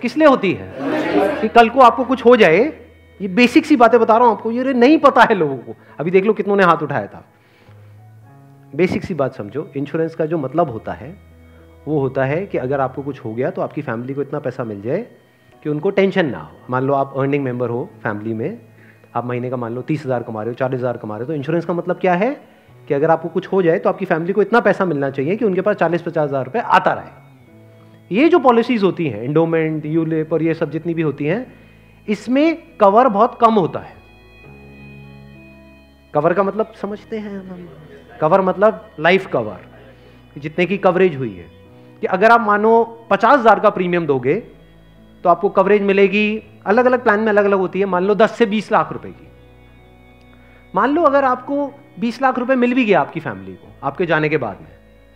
किस 0.01 0.17
लिए 0.17 0.27
होती 0.27 0.51
है? 0.53 0.71
कि 1.41 1.47
कल 1.49 1.69
को 1.69 1.79
आपको 1.81 2.03
कुछ 2.03 2.25
हो 2.25 2.35
जाए, 2.35 2.59
ये 3.19 3.27
बेसिक 3.29 3.65
सी 3.65 3.75
बातें 3.75 3.99
बता 3.99 4.17
रहा 4.17 4.27
हूँ 4.27 4.35
आपको, 4.35 4.51
ये 4.51 4.73
नहीं 4.73 4.97
पता 4.99 5.21
है 5.21 5.35
लोगों 5.35 5.57
को। 5.57 5.75
अभी 5.99 6.11
देख 6.11 6.25
लो 6.25 6.33
कितनों 6.33 6.55
ने 6.55 6.63
हाथ 6.63 6.83
उठाया 6.83 7.07
था। 7.07 7.25
बेसिक 8.73 9.03
सी 9.03 9.13
बात 9.13 9.35
समझो 9.35 9.67
इंश्योरेंस 9.77 10.15
का 10.15 10.25
जो 10.25 10.37
मतलब 10.37 10.69
होता 10.69 10.93
है, 10.93 11.15
वो 11.87 11.99
होता 11.99 12.25
है 12.25 12.45
कि 12.45 12.57
अगर 12.57 12.81
आपको 12.81 13.01
कुछ 13.01 13.19
हो 13.19 13.33
गया 13.33 13.49
तो 13.49 13.61
आपकी 13.61 13.81
फैमिली 13.81 14.13
को 14.13 14.21
इतना 14.21 14.39
पैसा 14.39 14.63
मिल 14.63 14.81
जाए 14.81 15.05
कि 15.63 15.69
उनको 15.69 15.89
टेंशन 15.91 16.25
ना 16.25 16.39
हो। 16.39 16.57
मान 16.69 16.83
लो 16.83 16.93
आप 16.93 17.13
अर्निंग 17.17 17.43
मेंबर 17.43 17.69
हो 17.69 17.89
फैमिली 18.03 18.33
में, 18.33 18.57
आप 19.15 19.25
महीने 19.25 19.49
का 19.49 19.57
मान 19.57 19.75
लो 19.75 19.81
तीस 19.81 20.05
हज़ार 20.05 20.23
कमा 20.23 20.41
रहे 20.41 20.49
हो, 20.49 20.55
चालीस 20.55 20.79
हज़ार 20.79 20.97
कमा 20.97 21.17
रहे 21.17 21.25
हो 21.25 21.27
तो 21.27 21.35
इंश्योरेंस 21.35 21.65
का 21.65 21.73
मतलब 21.73 21.99
क्या 21.99 22.13
है? 22.13 22.31
कि 22.87 22.93
अगर 22.93 23.11
आपको 23.11 23.29
कुछ 23.29 23.47
हो 23.47 23.61
जाए 23.61 23.79
तो 23.79 23.89
आपकी 23.89 24.05
फैमिली 24.05 24.33
को 24.33 24.41
इतना 24.41 24.59
पैसा 24.59 24.85
मिलना 24.85 25.09
चाहिए 25.09 25.35
कि 25.35 25.45
उनके 25.45 25.61
पास 25.61 25.75
चालीस 25.75 26.01
पचास 26.01 26.29
हज़ार 26.29 26.45
रुपये 26.45 26.61
आता 26.61 26.93
रहे। 26.93 27.19
ये 28.11 28.27
जो 28.29 28.39
पॉलिसीज़ 28.39 28.83
होती 28.85 29.07
हैं 29.07 29.23
इंडोमेंट 29.23 29.85
यूलिप 29.85 30.33
और 30.33 30.43
ये 30.43 30.53
सब 30.53 30.71
जितनी 30.71 30.93
भी 30.93 31.01
होती 31.01 31.25
हैं, 31.25 31.45
इसमें 32.07 32.77
कवर 32.77 33.07
बहुत 33.09 33.37
कम 33.41 33.53
होता 33.53 33.79
है। 33.79 33.95
कवर 36.13 36.33
का 36.33 36.43
मतलब 36.43 36.73
समझते 36.81 37.17
हैं 37.17 37.37
हम। 37.39 37.67
कवर 38.21 38.41
मतलब 38.41 38.85
लाइफ 38.99 39.27
कवर 39.27 39.59
जितने 40.35 40.65
की 40.65 40.77
कवरेज 40.77 41.15
हुई 41.15 41.33
है। 41.33 41.45
कि 42.01 42.07
अगर 42.07 42.31
आप 42.31 42.41
मानो 42.41 42.83
पचास 43.09 43.39
हज़ार 43.39 43.59
का 43.59 43.69
प्रीमियम 43.69 44.05
दोगे 44.05 44.35
तो 45.23 45.29
आपको 45.29 45.49
कवरेज 45.51 45.81
मिलेगी 45.83 46.41
अलग 46.65 46.85
अलग 46.85 47.03
प्लान 47.03 47.19
में 47.19 47.27
अलग 47.27 47.45
अलग 47.45 47.59
होती 47.59 47.79
है। 47.79 47.85
मान 47.85 48.03
लो 48.03 48.15
दस 48.15 48.31
से 48.31 48.45
बीस 48.45 48.71
लाख 48.71 48.91
रुपए 48.91 49.09
की। 49.09 49.27
मान 50.73 50.93
लो 50.95 51.01
अगर 51.03 51.23
आपको 51.25 51.65
बीस 51.97 52.21
लाख 52.21 52.39
रुपए 52.39 52.55
मिल 52.55 52.73
भी 52.73 52.85
गया 52.85 53.01
आपकी 53.01 53.19
फैमिली 53.19 53.53
को, 53.53 53.67
आपके 53.83 54.05
जाने 54.05 54.29
के 54.29 54.37
बाद 54.37 54.61
में। 54.61 54.67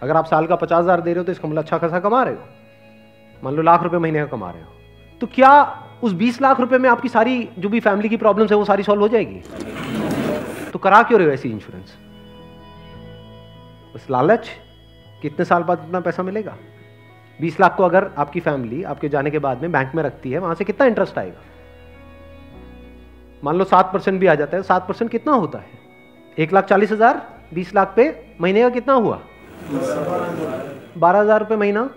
अगर 0.01 0.17
आप 0.17 0.25
साल 0.25 0.47
का 0.47 0.55
पचास 0.55 0.83
हज़ार 0.83 1.01
दे 1.01 1.11
रहे 1.11 1.19
हो 1.19 1.23
तो 1.23 1.31
इसका 1.31 1.47
मतलब 1.47 1.59
अच्छा 1.59 1.77
खासा 1.77 1.99
कमा 1.99 2.23
रहे 2.23 2.33
हो। 2.33 3.43
मान 3.43 3.55
लो 3.55 3.61
लाख 3.61 3.83
रुपए 3.83 3.97
महीने 3.97 4.19
का 4.19 4.25
कमा 4.27 4.49
रहे 4.51 4.61
हो। 4.61 4.71
तो 5.21 5.27
क्या 5.27 5.51
उस 6.03 6.13
बीस 6.13 6.41
लाख 6.41 6.59
रुपए 6.59 6.77
में 6.77 6.89
आपकी 6.89 7.09
सारी 7.09 7.47
जो 7.59 7.69
भी 7.69 7.79
फैमिली 7.79 8.09
की 8.09 8.17
प्रॉब्लम्स 8.17 8.51
है, 8.51 8.57
वो 8.57 8.65
सारी 8.65 8.83
सॉल्व 8.83 9.01
हो 9.01 9.07
जाएगी? 9.07 9.41
तो 10.71 10.79
करा 10.79 11.01
क्यों 11.03 11.19
रहे 11.19 11.27
हो 11.27 11.33
ऐसी 11.33 11.49
इंश्योरेंस 11.49 11.95
बस 13.95 14.07
लालच? 14.11 14.49
कितने 15.21 15.45
साल 15.45 15.63
बाद 15.63 15.83
इतना 15.87 15.99
पैसा 15.99 16.23
मिलेगा? 16.23 16.55
बीस 17.39 17.59
लाख 17.59 17.75
को 17.77 17.83
अगर 17.83 18.09
आपकी 18.17 18.39
फैमिली 18.39 18.83
आपके 18.85 19.09
जाने 19.09 19.31
के 19.31 19.39
बाद 19.39 19.61
में 19.61 19.71
बैंक 19.71 19.95
में 19.95 20.03
रखती 20.03 20.31
है, 20.31 20.39
वहाँ 20.39 20.55
से 20.55 20.63
कितना 20.63 20.87
इंटरेस्ट 20.87 21.17
आएगा? 21.17 21.41
मान 23.43 23.57
लो 23.57 23.63
सात 23.63 23.91
परसेंट 23.93 24.19
भी 24.19 24.27
आ 24.27 24.35
जाता 24.35 24.57
है, 24.57 24.63
सात 24.63 24.87
परसेंट 24.87 25.11
कितना 25.11 25.33
होता 25.33 25.59
है? 25.59 25.84
एक 26.37 26.53
लाख 26.53 26.65
चालीस 26.65 26.91
हज़ार 26.91 27.21
बीस 27.53 27.73
लाख 27.75 27.93
पे 27.95 28.03
महीने 28.41 28.61
का 28.61 28.69
कितना 28.69 28.93
हुआ? 28.95 29.19
बारह 30.97 31.19
हज़ार 31.19 31.39
रुपये 31.39 31.57
महीना। 31.57 31.89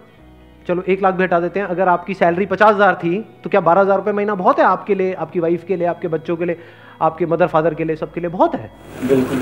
चलो 0.66 0.83
एक 0.85 1.02
लाख 1.02 1.14
भी 1.14 1.25
हटा 1.25 1.40
देते 1.40 1.61
हैं। 1.61 1.66
अगर 1.66 1.88
आपकी 1.88 2.14
सैलरी 2.14 2.47
पचास 2.47 2.75
हज़ार 2.75 2.95
थी 2.95 3.18
तो 3.45 3.50
क्या 3.50 3.61
बारह 3.61 3.80
हज़ार 3.80 3.97
रुपये 3.97 4.12
महीना 4.12 4.35
बहुत 4.37 4.59
है 4.59 4.64
आपके 4.64 4.95
लिए 4.95 5.12
आपकी 5.16 5.40
वाइफ 5.40 5.64
के 5.64 5.76
लिए 5.76 5.87
आपके 5.87 6.09
बच्चों 6.09 6.37
के 6.37 6.45
लिए 6.45 6.59
आपके 7.02 7.26
मदर 7.26 7.47
फादर 7.49 7.75
के 7.75 7.85
लिए 7.85 7.97
सबके 7.97 8.21
लिए 8.21 8.30
बहुत 8.30 8.54
है? 8.54 8.71
बिल्कुल 9.09 9.38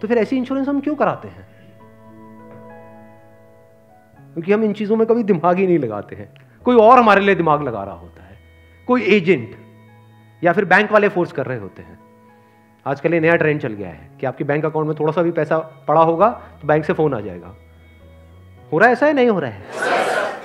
तो 0.00 0.08
फिर 0.08 0.18
ऐसी 0.18 0.36
इंश्योरेंस 0.36 0.68
हम 0.68 0.80
क्यों 0.80 0.94
कराते 0.96 1.28
हैं? 1.28 1.46
क्योंकि 4.34 4.52
हम 4.52 4.64
इन 4.64 4.72
चीज़ों 4.72 4.96
में 4.96 5.06
कभी 5.06 5.22
दिमाग 5.24 5.58
ही 5.58 5.66
नहीं 5.66 5.78
लगाते 5.78 6.16
हैं। 6.16 6.32
कोई 6.66 6.76
और 6.78 6.98
हमारे 6.98 7.20
लिए 7.20 7.34
दिमाग 7.34 7.62
लगा 7.62 7.82
रहा 7.84 7.94
होता 7.94 8.22
है। 8.22 8.36
कोई 8.88 9.02
एजेंट 9.16 9.56
या 10.42 10.52
फिर 10.52 10.64
बैंक 10.66 10.92
वाले 10.92 11.08
फोर्स 11.08 11.32
कर 11.32 11.46
रहे 11.46 11.58
होते 11.58 11.82
हैं। 11.82 11.98
आजकल 12.86 13.14
ये 13.14 13.20
नया 13.20 13.36
ट्रेंड 13.36 13.60
चल 13.60 13.72
गया 13.72 13.88
है 13.88 14.10
कि 14.20 14.26
आपके 14.26 14.44
बैंक 14.44 14.64
अकाउंट 14.64 14.88
में 14.88 14.96
थोड़ा 15.00 15.12
सा 15.12 15.22
भी 15.22 15.30
पैसा 15.30 15.58
पड़ा 15.58 16.00
होगा 16.00 16.28
तो 16.62 16.68
बैंक 16.68 16.84
से 16.84 16.92
फ़ोन 16.92 17.14
आ 17.14 17.20
जाएगा। 17.20 17.54
हो 18.72 18.78
रहा 18.78 18.86
है 18.86 18.92
ऐसा 18.92 19.06
है 19.06 19.12
नहीं 19.12 19.28
हो 19.28 19.38
रहा 19.38 19.50
है? 19.50 19.62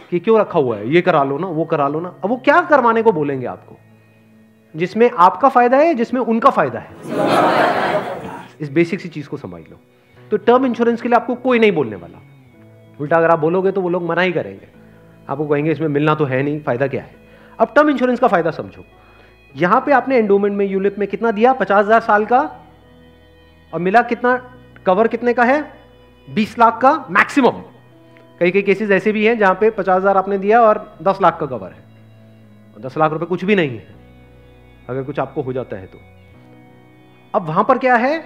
कि 0.09 0.19
क्यों 0.19 0.39
रखा 0.39 0.59
हुआ 0.59 0.77
है? 0.77 0.93
ये 0.93 1.01
करा 1.01 1.23
लो 1.23 1.37
ना, 1.37 1.47
वो 1.47 1.65
करा 1.65 1.87
लो 1.87 1.99
ना। 1.99 2.15
अब 2.23 2.29
वो 2.29 2.37
क्या 2.37 2.61
करवाने 2.61 3.01
को 3.01 3.11
बोलेंगे 3.11 3.45
आपको? 3.45 3.77
जिसमें 4.75 5.11
आपका 5.17 5.49
फ़ायदा 5.49 5.77
है, 5.77 5.93
जिसमें 5.93 6.21
उनका 6.21 6.49
फ़ायदा 6.49 6.79
है। 6.79 6.89
इस 8.61 8.69
बेसिक 8.69 9.01
सी 9.01 9.09
चीज़ 9.09 9.29
को 9.29 9.37
समझ 9.37 9.61
लो। 9.61 9.79
तो 10.31 10.37
टर्म 10.37 10.65
इंश्योरेंस 10.65 11.01
के 11.01 11.09
लिए 11.09 11.15
आपको 11.15 11.35
कोई 11.35 11.59
नहीं 11.59 11.71
बोलने 11.71 11.95
वाला। 11.95 12.21
उल्टा 13.01 13.15
अगर 13.15 13.29
आप 13.29 13.39
बोलोगे 13.39 13.71
तो 13.71 13.81
वो 13.81 13.89
लोग 13.89 14.09
मना 14.09 14.21
ही 14.21 14.31
करेंगे। 14.31 14.67
आपको 15.29 15.47
कहेंगे, 15.47 15.71
इसमें 15.71 15.87
मिलना 15.87 16.15
तो 16.15 16.25
है 16.25 16.43
नहीं, 16.43 16.59
फ़ायदा 16.59 16.87
क्या 16.87 17.03
है? 17.03 17.15
अब 17.59 17.73
टर्म 17.75 17.89
इंश्योरेंस 17.89 18.19
का 18.19 18.27
फ़ायदा 18.27 18.51
समझो। 18.51 18.85
यहाँ 19.55 19.79
पे 19.86 19.91
आपने 19.91 20.17
एंडोमेंट 20.17 20.55
में 20.57 20.65
यूलिप 20.65 20.95
में 21.00 21.07
कितना 21.07 21.31
दिया? 21.31 21.53
पचास 21.53 21.86
हज़ार 21.86 22.00
साल 22.01 22.25
का। 22.25 22.39
और 23.74 23.79
मिला 23.79 24.01
कितना? 24.03 24.36
कवर 24.86 25.07
कितने 25.07 25.33
का 25.33 25.43
है? 25.43 25.62
बीस 26.27 26.57
लाख 26.60 26.79
का 26.81 26.93
मैक्सिमम 27.10 27.62
कई 28.41 28.51
कई 28.51 28.62
केसेस 28.62 28.91
ऐसे 28.91 29.12
भी 29.12 29.25
हैं 29.25 29.38
जहाँ 29.39 29.55
पे 29.55 29.69
पचास 29.69 29.98
हज़ार 29.98 30.17
आपने 30.17 30.38
दिया 30.38 30.62
और 30.62 30.79
दस 31.01 31.19
लाख 31.22 31.39
का 31.39 31.45
कवर 31.45 31.72
है। 31.72 31.83
और 32.75 32.81
दस 32.81 32.98
लाख 32.98 33.12
रुपए 33.12 33.25
कुछ 33.25 33.43
भी 33.45 33.55
नहीं 33.55 33.69
है। 33.69 33.95
अगर 34.89 35.03
कुछ 35.03 35.19
आपको 35.19 35.41
हो 35.41 35.53
जाता 35.53 35.77
है 35.77 35.86
तो। 35.86 36.00
अब 37.33 37.48
वहाँ 37.48 37.63
पर 37.63 37.77
क्या 37.77 37.95
है? 37.95 38.19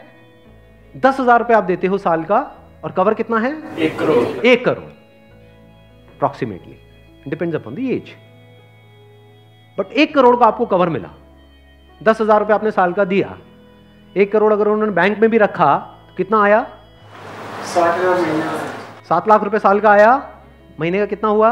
दस 0.95 1.19
हज़ार 1.19 1.39
रुपए 1.39 1.53
आप 1.53 1.63
देते 1.63 1.87
हो 1.87 1.97
साल 1.97 2.23
का। 2.23 2.39
और 2.83 2.91
कवर 2.91 3.13
कितना 3.13 3.37
है? 3.39 3.51
एक 3.77 3.97
करोड़। 3.99 4.45
एक 4.45 4.65
crore. 4.65 4.89
Approximately 6.07 7.29
depends 7.29 7.55
upon 7.55 7.75
the 7.75 7.79
age 7.79 8.15
but 9.77 9.91
एक 9.93 10.13
करोड़ 10.15 10.35
का 10.35 10.45
आपको 10.45 10.65
कवर 10.67 10.89
मिला। 10.89 11.09
दस 12.01 12.21
हज़ार 12.21 12.39
रुपये 12.39 12.55
आपने 12.55 12.71
साल 12.71 12.93
का 12.93 13.03
दिया। 13.05 13.37
एक 14.15 14.31
करोड़ 14.31 14.51
अगर 14.53 14.67
उन्होंने 14.67 14.91
बैंक 14.93 15.19
में 15.19 15.29
भी 15.29 15.37
रखा 15.37 15.75
तो 16.07 16.13
कितना 16.17 16.41
आया? 16.43 16.65
सात 19.05 19.27
लाख 19.27 19.43
रुपए 19.43 19.59
साल 19.59 19.79
का 19.79 19.91
आया। 19.91 20.11
महीने 20.79 20.99
का 20.99 21.05
कितना 21.05 21.29
हुआ? 21.29 21.49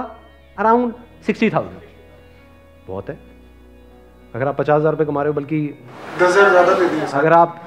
अराउंड 0.57 0.93
सिक्सटी 1.25 1.49
थाउज़ेंड 1.49 1.79
बहुत 2.87 3.09
है। 3.09 3.17
अगर 4.33 4.47
आप 4.47 4.57
पचास 4.57 4.79
हज़ार 4.79 4.91
रुपये 4.91 5.05
कमा 5.05 5.21
रहे 5.21 5.29
हो 5.29 5.35
बल्कि 5.35 5.59
दस 6.19 6.27
हज़ार 6.27 6.49
ज़्यादा 6.49 6.73
दे 6.73 6.87
दिए 6.87 7.05
अगर 7.13 7.33
आप 7.33 7.61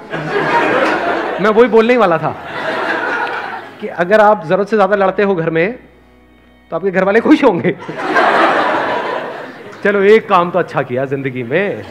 मैं 1.42 1.50
वही 1.50 1.68
बोलने 1.68 1.92
ही 1.92 1.98
वाला 1.98 2.18
था 2.18 2.34
कि 3.80 3.88
अगर 4.04 4.20
आप 4.20 4.44
ज़रूरत 4.46 4.68
से 4.68 4.76
ज़्यादा 4.76 4.96
लड़ते 4.96 5.22
हो 5.22 5.34
घर 5.34 5.50
में 5.50 5.78
तो 6.72 6.76
आपके 6.76 6.90
घर 6.90 7.04
वाले 7.04 7.20
खुश 7.20 7.44
होंगे। 7.44 7.76
चलो, 9.84 10.00
एक 10.02 10.28
काम 10.28 10.50
तो 10.50 10.58
अच्छा 10.58 10.82
किया 10.82 11.04
ज़िंदगी 11.06 11.42
में। 11.42 11.82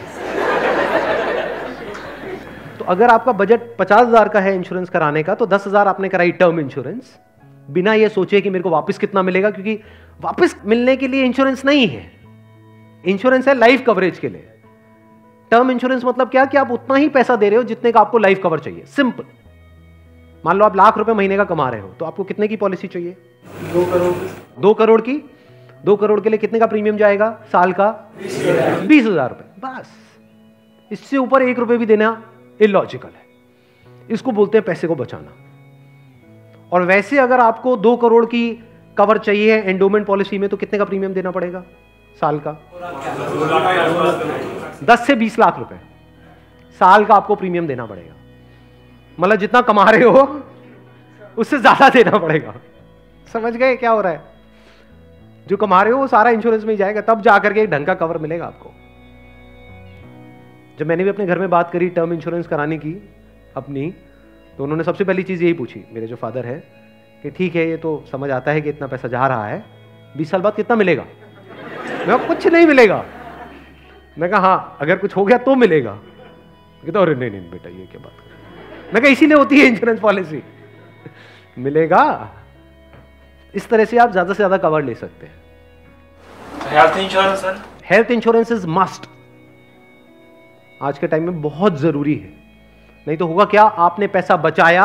तो 2.78 2.84
अगर 2.86 3.08
आपका 3.10 3.32
बजट 3.34 3.60
पचास 3.78 4.06
हज़ार 4.06 4.28
का 4.28 4.40
है 4.40 4.54
इंश्योरेंस 4.54 4.88
कराने 4.90 5.22
का 5.22 5.34
तो 5.34 5.46
दस 5.46 5.66
हज़ार 5.66 5.88
आपने 5.88 6.08
कराई 6.08 6.32
टर्म 6.34 6.60
इंश्योरेंस 6.60 7.16
बिना 7.68 7.94
ये 7.94 8.08
सोचे 8.08 8.40
कि 8.40 8.50
मेरे 8.50 8.62
को 8.62 8.70
वापस 8.70 8.98
कितना 8.98 9.22
मिलेगा, 9.22 9.50
क्योंकि 9.50 9.74
वापस 10.20 10.54
मिलने 10.66 10.96
के 10.96 11.08
लिए 11.08 11.24
इंश्योरेंस 11.24 11.64
नहीं 11.64 11.86
है। 11.88 12.04
इंश्योरेंस 13.04 13.48
है 13.48 13.54
लाइफ 13.54 13.82
कवरेज 13.86 14.18
के 14.18 14.28
लिए। 14.28 14.46
टर्म 15.52 15.70
इंश्योरेंस 15.70 16.04
मतलब 16.04 16.28
क्या? 16.28 16.44
कि 16.44 16.56
आप 16.56 16.70
उतना 16.70 16.96
ही 16.96 17.08
पैसा 17.08 17.36
दे 17.36 17.48
रहे 17.48 17.56
हो 17.56 17.62
जितने 17.64 17.92
का 17.92 18.00
आपको 18.00 18.18
लाइफ 18.18 18.40
कवर 18.42 18.58
चाहिए। 18.58 18.84
सिंपल 18.96 19.24
मान 20.44 20.56
लो 20.56 20.64
आप 20.64 20.76
लाख 20.76 20.98
रुपए 20.98 21.12
महीने 21.14 21.36
का 21.36 21.44
कमा 21.46 21.68
रहे 21.70 21.80
हो 21.80 21.88
तो 21.98 22.04
आपको 22.04 22.24
कितने 22.24 22.48
की 22.48 22.56
पॉलिसी 22.56 22.88
चाहिए? 22.88 23.16
दो 23.72 23.84
करोड़। 23.92 24.12
दो 24.60 24.74
करोड़ 24.74 25.00
की? 25.00 25.16
दो 25.84 25.96
करोड़ 25.96 26.20
के 26.20 26.28
लिए 26.28 26.38
कितने 26.38 26.58
का 26.58 26.66
प्रीमियम 26.66 26.96
जाएगा 26.96 27.30
साल 27.52 27.72
का? 27.72 27.90
बीस 28.18 29.06
हज़ार 29.06 29.28
रुपए। 29.28 29.44
बस। 29.60 29.90
इससे 30.90 31.16
ऊपर 31.16 31.42
एक 31.42 31.58
रुपए 31.58 31.76
भी 31.76 31.86
देना 31.86 32.10
इलॉजिकल 32.60 33.08
है। 33.08 33.26
इसको 34.08 34.32
बोलते 34.32 34.58
हैं 34.58 34.64
पैसे 34.64 34.86
को 34.86 34.94
बचाना। 34.94 35.32
और 36.72 36.82
वैसे 36.82 37.18
अगर 37.18 37.40
आपको 37.40 37.76
दो 37.76 37.96
करोड़ 37.96 38.24
की 38.26 38.50
कवर 38.96 39.18
चाहिए 39.18 39.56
एंडोमेंट 39.62 40.06
पॉलिसी 40.06 40.38
में 40.38 40.48
तो 40.48 40.56
कितने 40.56 40.78
का 40.78 40.84
प्रीमियम 40.84 41.12
देना 41.14 41.30
पड़ेगा 41.30 41.62
साल 42.18 42.40
का? 42.46 42.52
दस 44.84 45.06
से 45.06 45.14
बीस 45.14 45.38
लाख 45.38 45.58
रुपए। 45.58 45.76
साल 46.80 47.04
का 47.04 47.14
आपको 47.14 47.34
प्रीमियम 47.34 47.66
देना 47.66 47.86
पड़ेगा। 47.86 48.14
मतलब 49.18 49.36
जितना 49.36 49.60
कमा 49.60 49.84
रहे 49.90 50.04
हो, 50.04 50.42
उससे 51.38 51.58
ज़्यादा 51.58 51.88
देना 51.88 52.18
पड़ेगा। 52.18 52.54
समझ 53.26 53.54
गए? 53.56 53.76
क्या 53.76 53.90
हो 53.90 54.00
रहा 54.00 54.12
है? 54.12 54.37
जो 55.48 55.56
कमा 55.56 55.82
रहे 55.82 55.92
हो 55.92 55.98
वो 55.98 56.06
सारा 56.06 56.30
इंश्योरेंस 56.30 56.64
में 56.64 56.70
ही 56.70 56.76
जाएगा, 56.76 57.00
तब 57.00 57.20
जाकर 57.20 57.52
के 57.52 57.60
एक 57.60 57.70
ढंग 57.70 57.86
का 57.86 57.94
कवर 57.94 58.18
मिलेगा 58.18 58.46
आपको। 58.46 58.72
जब 60.78 60.86
मैंने 60.86 61.04
भी 61.04 61.10
अपने 61.10 61.26
घर 61.26 61.38
में 61.38 61.50
बात 61.50 61.70
करी 61.70 61.88
टर्म 61.88 62.12
इंश्योरेंस 62.12 62.46
कराने 62.46 62.78
की, 62.78 62.92
अपनी 63.56 63.94
तो 64.58 64.64
उन्होंने 64.64 64.84
सबसे 64.84 65.04
पहली 65.04 65.22
चीज़ 65.22 65.44
यही 65.44 65.52
पूछी, 65.52 65.84
मेरे 65.92 66.06
जो 66.06 66.16
फादर 66.16 66.46
है, 66.46 66.58
कि 67.22 67.30
ठीक 67.30 67.56
है, 67.56 67.68
ये 67.68 67.76
तो 67.76 68.04
समझ 68.12 68.30
आता 68.30 68.52
है 68.52 68.60
कि 68.60 68.68
इतना 68.68 68.86
पैसा 68.86 69.08
जा 69.08 69.26
रहा 69.26 69.46
है, 69.46 69.64
बीस 70.16 70.30
साल 70.30 70.40
बाद 70.40 70.54
कितना 70.54 70.76
मिलेगा? 70.76 71.04
मैं 72.08 72.26
कुछ 72.26 72.46
नहीं 72.46 72.66
मिलेगा। 72.66 73.04
मैं 74.18 74.30
कहा 74.30 74.40
हाँ 74.40 74.76
अगर 74.80 74.96
कुछ 74.96 75.16
हो 75.16 75.24
गया 75.24 75.38
तो 75.38 75.54
मिलेगा। 75.54 75.92
कहता 76.84 77.00
अरे, 77.00 77.14
नहीं 77.14 77.30
नहीं, 77.30 77.50
बेटा, 77.50 77.68
ये 77.70 77.86
क्या 77.86 78.00
बात 78.00 78.94
मैं 78.94 79.02
कहा, 79.02 79.12
इसीलिए 79.12 79.36
होती 79.36 79.60
है 79.60 79.66
इंश्योरेंस 79.66 80.00
पॉलिसी 80.00 80.42
मिलेगा? 81.58 82.04
इस 83.54 83.68
तरह 83.68 83.84
से 83.84 83.98
आप 83.98 84.10
ज़्यादा 84.12 84.32
से 84.32 84.36
ज़्यादा 84.36 84.56
कवर 84.58 84.82
ले 84.84 84.94
सकते 84.94 85.26
हैं। 85.26 85.34
Health 86.70 86.98
insurance 86.98 87.38
sir 87.38 87.60
health 87.86 88.10
insurance 88.10 88.52
is 88.52 88.66
must 88.68 89.06
आज 90.80 90.98
के 90.98 91.06
टाइम 91.06 91.24
में 91.24 91.40
बहुत 91.42 91.78
ज़रूरी 91.78 92.14
है। 92.14 92.36
नहीं 93.06 93.16
तो 93.16 93.26
होगा 93.26 93.44
क्या? 93.46 93.62
आपने 93.62 94.06
पैसा 94.08 94.36
बचाया 94.38 94.84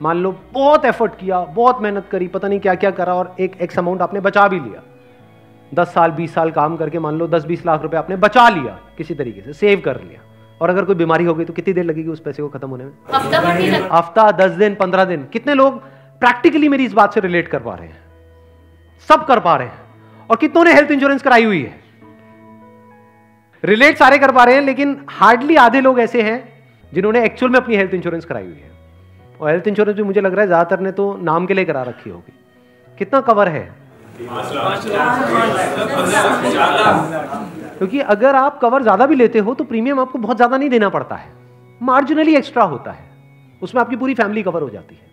मान 0.00 0.22
लो 0.22 0.32
बहुत 0.52 0.84
एफर्ट 0.84 1.14
किया 1.16 1.40
बहुत 1.56 1.80
मेहनत 1.82 2.08
करी 2.10 2.28
पता 2.28 2.48
नहीं 2.48 2.60
क्या 2.60 2.74
क्या 2.74 2.90
करा 2.92 3.14
और 3.14 3.34
एक 3.40 3.56
एक्स 3.62 3.78
अमाउंट 3.78 4.02
आपने 4.02 4.20
बचा 4.20 4.46
भी 4.48 4.60
लिया। 4.60 4.82
दस 5.72 5.92
साल 5.94 6.10
बीस 6.12 6.34
साल 6.34 6.50
काम 6.52 6.76
करके 6.76 6.98
मान 6.98 7.18
लो 7.18 7.26
दस 7.28 7.44
बीस 7.44 7.64
लाख 7.66 7.82
रुपए 7.82 7.96
आपने 7.96 8.16
बचा 8.18 8.48
लिया 8.50 8.78
किसी 8.98 9.14
तरीके 9.14 9.40
से 9.42 9.52
सेव 9.54 9.82
कर 9.84 10.00
लिया। 10.00 10.20
और 10.60 10.70
अगर 10.70 10.84
कोई 10.84 10.94
बीमारी 10.94 11.24
हो 11.24 11.34
गई 11.34 11.44
तो 11.44 11.52
कितनी 11.52 11.74
देर 11.74 11.84
लगेगी 11.84 12.08
उस 12.10 12.20
पैसे 12.20 12.42
को 12.42 12.48
खत्म 12.48 12.68
होने 12.68 12.84
में? 12.84 12.92
हफ़्ता 13.12 13.40
भर 13.40 13.54
नहीं 13.54 13.70
लगता 13.70 13.96
हफ़्ता 13.96 14.30
दस 14.36 14.50
दिन 14.54 14.74
पंद्रह 14.74 15.04
दिन। 15.04 15.24
कितने 15.32 15.54
लोग 15.54 15.80
प्रैक्टिकली 16.22 16.68
मेरी 16.68 16.84
इस 16.84 16.92
बात 16.94 17.14
से 17.14 17.20
रिलेट 17.20 17.48
कर 17.48 17.58
पा 17.60 17.74
रहे 17.74 17.86
हैं। 17.88 18.00
सब 19.08 19.24
कर 19.26 19.40
पा 19.40 19.56
रहे 19.56 19.68
हैं। 19.68 20.26
और 20.30 20.36
कितनों 20.38 20.64
ने 20.64 20.72
हेल्थ 20.74 20.90
इंश्योरेंस 20.90 21.22
कराई 21.22 21.44
हुई 21.44 21.62
है? 21.62 21.80
रिलेट 23.64 23.98
सारे 23.98 24.18
कर 24.18 24.32
पा 24.32 24.44
रहे 24.44 24.54
हैं, 24.54 24.62
लेकिन 24.62 24.96
हार्डली 25.10 25.56
आधे 25.58 25.80
लोग 25.80 26.00
ऐसे 26.00 26.22
हैं 26.22 26.38
जिन्होंने 26.92 27.24
एक्चुअल 27.24 27.52
में 27.52 27.58
अपनी 27.60 27.76
हेल्थ 27.76 27.94
इंश्योरेंस 27.94 28.24
कराई 28.24 28.44
हुई 28.44 28.52
है। 28.54 28.70
और 29.40 29.48
हेल्थ 29.50 29.68
इंश्योरेंस 29.68 29.96
भी 29.96 30.02
मुझे 30.02 30.20
लग 30.20 30.32
रहा 30.32 30.40
है 30.40 30.46
ज़्यादातर 30.46 30.80
ने 30.80 30.92
तो 30.92 31.16
नाम 31.22 31.46
के 31.46 31.54
लिए 31.54 31.64
करा 31.64 31.82
रखी 31.82 32.10
होगी। 32.10 32.32
कितना 32.98 33.20
कवर 33.22 33.48
है? 33.48 33.62
क्योंकि 37.78 38.00
अगर 38.00 38.34
आप 38.36 38.58
कवर 38.60 38.82
ज़्यादा 38.82 39.06
भी 39.06 39.14
लेते 39.14 39.38
हो 39.38 39.54
तो 39.54 39.64
प्रीमियम 39.64 40.00
आपको 40.00 40.18
बहुत 40.18 40.36
ज़्यादा 40.36 40.56
नहीं 40.56 40.70
देना 40.70 40.88
पड़ता 40.88 41.16
है। 41.16 41.32
मार्जिनली 41.80 42.34
एक्स्ट्रा 42.36 42.64
होता 42.64 42.90
है। 42.90 43.10
उसमें 43.62 43.80
आपकी 43.82 43.96
पूरी 43.96 44.14
फैमिली 44.14 44.42
कवर 44.42 44.62
हो 44.62 44.70
जाती 44.70 44.94
है। 44.94 45.10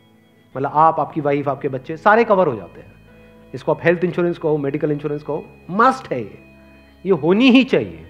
मतलब 0.56 0.72
आप 0.76 1.00
आपकी 1.00 1.22
वाइफ 1.22 1.48
आपके 1.50 1.70
बच्चे 1.70 1.98
सारे 1.98 2.24
कवर 2.24 2.48
हो 2.48 2.56
जाते 2.56 2.82
हैं। 2.82 2.92
इसको 3.54 3.72
आप 3.72 3.80
हेल्थ 3.84 4.04
इंश्योरेंस 4.04 4.38
कहो 4.38 4.58
मेडिकल 4.58 4.92
इंश्योरेंस 4.92 5.24
कहो 5.24 5.46
मस्ट 5.72 6.12
है 6.14 6.20
ये। 6.22 6.38
ये 7.06 7.12
होनी 7.14 7.50
ही 7.52 7.64
चाहिए। 7.64 8.06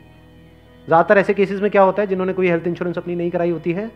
ज़्यादातर 0.88 1.18
ऐसे 1.18 1.34
केसेस 1.34 1.62
में 1.62 1.70
क्या 1.72 1.82
होता 1.82 2.02
है 2.02 2.08
जिन्होंने 2.08 2.34
कोई 2.34 2.48
हेल्थ 2.48 2.68
इंश्योरेंस 2.68 2.98
अपनी 2.98 3.16
नहीं 3.16 3.32
कराई 3.32 3.50
होती 3.50 3.72
है 3.72 3.88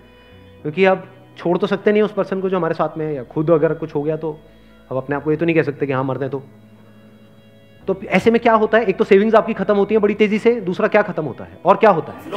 क्योंकि 0.62 0.86
अब 0.86 1.08
छोड़ 1.38 1.58
तो 1.58 1.68
सकते 1.68 1.92
नहीं 1.92 2.02
उस 2.02 2.12
पर्सन 2.14 2.42
को 2.42 2.50
जो 2.50 2.58
हमारे 2.58 2.74
साथ 2.74 2.98
में 2.98 3.06
है 3.06 3.14
या 3.16 3.24
खुद 3.26 3.52
अगर 3.52 3.74
कुछ 3.74 3.96
हो 3.96 4.04
गया 4.04 4.18
तो। 4.18 4.38
अब 4.92 4.98
अपने 4.98 5.16
आप 5.16 5.24
को 5.24 5.32
ये 5.32 5.38
तो 5.38 5.46
नहीं 5.46 5.56
कह 5.56 5.64
सकते 5.64 5.88
कि 5.88 5.94
हाँ 5.94 6.04
मरते 6.04 6.30
तो। 6.30 6.44
तो 7.88 8.00
ऐसे 8.08 8.32
में 8.32 8.40
क्या 8.42 8.54
होता 8.54 8.78
है 8.78 8.86
एक 8.86 8.98
तो 8.98 9.04
सेविंग्स 9.04 9.36
आपकी 9.36 9.54
खत्म 9.54 9.76
होती 9.76 9.96
है 9.96 10.02
बड़ी 10.02 10.14
तेज़ी 10.14 10.40
से 10.40 10.60
दूसरा 10.62 10.88
क्या 10.88 11.02
खत्म 11.02 11.24
होता 11.24 11.44
है 11.44 11.58
और 11.66 11.78
क्या 11.78 11.90
होता 11.90 12.14
है? 12.14 12.32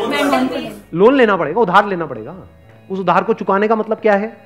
लोन 0.95 1.15
लेना 1.15 1.37
पड़ेगा 1.37 1.61
उधार 1.61 1.87
लेना 1.87 2.07
पड़ेगा। 2.07 2.35
उस 2.89 2.99
उधार 2.99 3.25
को 3.25 3.35
चुकाने 3.35 3.69
का 3.69 3.77
मतलब 3.77 3.99
क्या 3.99 4.15
है? 4.15 4.37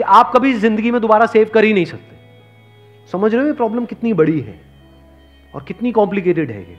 कि 0.00 0.04
आप 0.04 0.30
कभी 0.32 0.52
ज़िंदगी 0.54 0.90
में 0.90 1.00
दोबारा 1.00 1.24
सेव 1.26 1.50
कर 1.54 1.64
ही 1.64 1.72
नहीं 1.72 1.84
सकते। 1.84 3.08
समझ 3.12 3.32
रहे 3.34 3.40
हो 3.42 3.46
ये 3.46 3.52
प्रॉब्लम 3.54 3.84
कितनी 3.84 4.12
बड़ी 4.12 4.38
है 4.40 4.54
और 5.54 5.62
कितनी 5.62 5.90
कॉम्प्लिकेटेड 5.92 6.50
है 6.50 6.60
ये? 6.60 6.76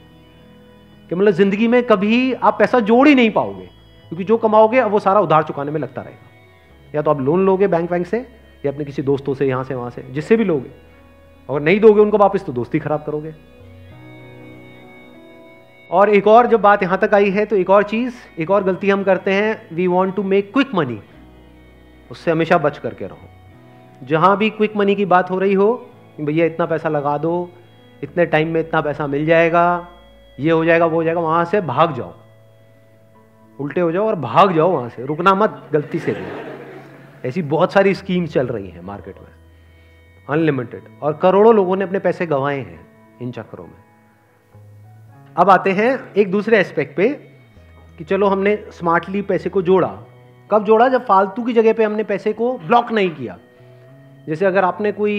कि 1.09 1.15
मतलब 1.15 1.31
ज़िंदगी 1.31 1.67
में 1.67 1.81
कभी 1.83 2.33
आप 2.33 2.57
पैसा 2.59 2.79
जोड़ 2.81 3.07
ही 3.07 3.13
नहीं 3.15 3.31
पाओगे, 3.31 3.65
क्योंकि 4.11 4.23
जो 4.23 4.37
कमाओगे 4.37 4.79
अब 4.79 4.91
वो 4.91 4.99
सारा 4.99 5.19
उधार 5.19 5.43
चुकाने 5.43 5.71
में 5.71 5.79
लगता 5.79 6.01
रहेगा। 6.01 6.95
या 6.95 7.01
तो 7.01 7.11
आप 7.11 7.21
लोन 7.21 7.45
लोगे 7.45 7.67
बैंक 7.67 7.89
बैंक 7.91 8.07
से, 8.07 8.25
या 8.65 8.71
अपने 8.71 8.85
किसी 8.85 9.01
दोस्तों 9.01 9.33
से, 9.33 9.47
यहाँ 9.47 9.63
से, 9.63 9.75
वहाँ 9.75 9.89
से, 9.89 10.05
जिससे 10.11 10.37
भी 10.37 10.43
लोगे। 10.43 10.71
अगर 11.49 11.61
नहीं 11.61 11.79
दोगे 11.79 12.01
उनको 12.01 12.17
वापस 12.17 12.45
तो 12.45 12.53
दोस्ती 12.53 12.79
खराब 12.79 13.03
करोगे। 13.05 13.33
और 15.89 16.09
एक 16.09 16.27
और 16.27 16.47
जब 16.47 16.61
बात 16.61 16.83
यहाँ 16.83 16.99
तक 16.99 17.13
आई 17.13 17.29
है 17.29 17.45
तो 17.45 17.55
एक 17.55 17.69
और 17.69 17.83
चीज़, 17.85 18.13
एक 18.39 18.51
और 18.51 18.63
गलती 18.63 18.89
हम 18.89 19.03
करते 19.03 19.33
हैं 19.33 19.75
we 19.75 19.87
want 19.89 20.15
to 20.15 20.23
make 20.25 20.53
quick 20.53 20.75
money 20.75 20.99
उससे 22.11 22.31
हमेशा 22.31 22.57
बच 22.57 22.77
करके 22.77 23.07
रहो। 23.07 23.29
जहाँ 24.03 24.37
भी 24.37 24.49
क्विक 24.49 24.75
मनी 24.77 24.95
की 24.95 25.05
बात 25.05 25.31
हो 25.31 25.39
रही 25.39 25.53
हो 25.53 25.87
भैया 26.21 26.45
इतना 26.45 26.65
पैसा 26.65 26.89
लगा 26.89 27.17
दो, 27.17 27.49
इतने 28.03 28.25
टाइम 28.25 28.47
में 28.47 28.59
इतना 28.61 28.81
पैसा 28.81 29.07
मिल 29.07 29.25
जाएगा, 29.25 29.87
ये 30.39 30.51
हो 30.51 30.65
जाएगा, 30.65 30.85
वो 30.85 30.95
हो 30.95 31.03
जाएगा, 31.03 31.19
वहाँ 31.19 31.45
से 31.45 31.61
भाग 31.61 31.93
जाओ। 31.93 32.13
उल्टे 33.59 33.81
हो 33.81 33.91
जाओ 33.91 34.07
और 34.07 34.15
भाग 34.15 34.55
जाओ 34.55 34.71
वहाँ 34.71 34.89
से। 34.89 35.05
रुकना 35.05 35.33
मत, 35.35 35.69
गलती 35.73 35.99
से 35.99 36.11
भी। 36.11 37.27
ऐसी 37.27 37.41
बहुत 37.41 37.73
सारी 37.73 37.93
स्कीम 37.93 38.25
चल 38.25 38.47
रही 38.47 38.69
हैं 38.69 38.81
मार्केट 38.81 39.15
में। 39.15 39.27
अनलिमिटेड 40.29 40.83
और 41.01 41.13
करोड़ों 41.13 41.55
लोगों 41.55 41.75
ने 41.75 41.83
अपने 41.83 41.99
पैसे 41.99 42.25
गंवाए 42.25 42.59
हैं 42.59 42.87
इन 43.21 43.31
चक्करों 43.31 43.65
में। 43.65 43.83
अब 45.37 45.49
आते 45.49 45.71
हैं 45.71 46.13
एक 46.13 46.31
दूसरे 46.31 46.59
एस्पेक्ट 46.59 46.97
पे, 46.97 47.09
कि 47.97 48.03
चलो 48.03 48.27
हमने 48.27 48.65
स्मार्टली 48.71 49.21
पैसे 49.21 49.49
को 49.49 49.61
जोड़ा। 49.61 49.99
कब 50.51 50.63
जोड़ा? 50.65 50.87
जब 50.89 51.05
फालतू 51.05 51.43
की 51.43 51.53
जगह 51.53 51.73
पे 51.73 51.83
हमने 51.83 52.03
पैसे 52.05 52.33
को 52.33 52.57
ब्लॉक 52.59 52.91
नहीं 52.91 53.09
किया। 53.11 53.37
जैसे 54.27 54.45
अगर 54.45 54.63
आपने 54.65 54.91
कोई 54.91 55.15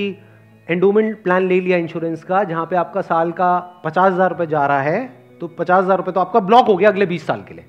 एंडोमेंट 0.69 1.23
प्लान 1.23 1.47
ले 1.49 1.61
लिया 1.61 1.79
इंश्योरेंस 1.79 2.23
का, 2.25 2.43
जहाँ 2.45 2.67
पे 2.67 2.77
आपका 2.77 3.01
साल 3.03 3.33
का 3.33 3.59
पचास 3.85 4.13
हज़ार 4.13 4.31
रुपये 4.31 4.47
जा 4.47 4.67
रहा 4.67 4.83
है 4.83 5.01
तो 5.41 5.47
पचास 5.51 5.85
हज़ार 5.85 5.97
रुपये 5.97 6.13
तो 6.13 6.21
आपका 6.21 6.41
ब्लॉक 6.43 6.67
हो 6.67 6.77
गया 6.77 6.89
अगले 6.89 7.07
बीस 7.07 7.27
साल 7.27 7.41
के 7.43 7.55
लिए। 7.55 7.65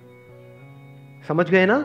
समझ 1.27 1.49
गए 1.49 1.65
ना? 1.65 1.77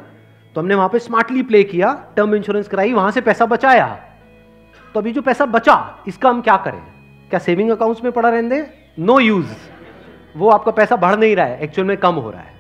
तो 0.57 0.61
हमने 0.61 0.75
वहाँ 0.75 0.89
पे 0.89 0.99
स्मार्टली 0.99 1.43
प्ले 1.45 1.63
किया 1.65 1.93
टर्म 2.17 2.35
इंश्योरेंस 2.35 2.69
कराई, 2.69 2.93
वहाँ 2.93 3.11
से 3.11 3.21
पैसा 3.23 3.47
बचाया। 3.47 3.87
तो 4.95 5.01
अभी 5.01 5.13
जो 5.13 5.23
पैसा 5.23 5.47
बचा, 5.47 6.05
इसका 6.09 6.29
हम 6.29 6.41
क्या 6.41 6.57
करें? 6.59 6.81
क्या 7.31 7.39
सेविंग 7.41 7.71
अकाउंट्स 7.71 8.05
में 8.05 8.13
पड़ा 8.13 8.29
रहने 8.29 8.65
नो 8.99 9.19
यूज़ 9.21 9.55
वो 10.37 10.51
आपका 10.51 10.71
पैसा 10.73 10.97
बढ़ 10.99 11.17
नहीं 11.17 11.37
रहा 11.37 11.47
है 11.47 11.61
एक्चुअल 11.61 11.89
में 11.89 11.97
कम 11.97 12.15
हो 12.15 12.31
रहा 12.31 12.41
है। 12.41 12.57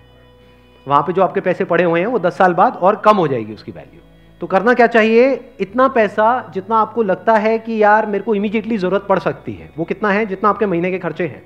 वहाँ 0.88 1.02
पे 1.02 1.12
जो 1.12 1.22
आपके 1.22 1.40
पैसे 1.40 1.64
पड़े 1.64 1.84
हुए 1.84 2.00
हैं, 2.00 2.06
वो 2.06 2.18
दस 2.18 2.36
साल 2.38 2.54
बाद 2.54 2.76
और 2.76 2.96
कम 2.96 3.16
हो 3.16 3.26
जाएगी 3.28 3.54
उसकी 3.54 3.72
वैल्यू 3.72 4.00
तो 4.40 4.46
करना 4.46 4.72
क्या 4.74 4.86
चाहिए? 4.86 5.32
इतना 5.60 5.86
पैसा 5.88 6.50
जितना 6.54 6.76
आपको 6.76 7.02
लगता 7.02 7.34
है 7.36 7.58
कि 7.58 7.82
यार 7.82 8.06
मेरे 8.06 8.24
को 8.24 8.34
इमीडिएटली 8.34 8.78
ज़रूरत 8.78 9.06
पड़ 9.08 9.18
सकती 9.18 9.52
है, 9.52 9.70
वो 9.78 9.84
कितना 9.84 10.10
है 10.10 10.24
जितना 10.26 10.48
आपके 10.48 10.66
महीने 10.66 10.90
के 10.90 10.98
खर्चे 10.98 11.26
हैं? 11.26 11.42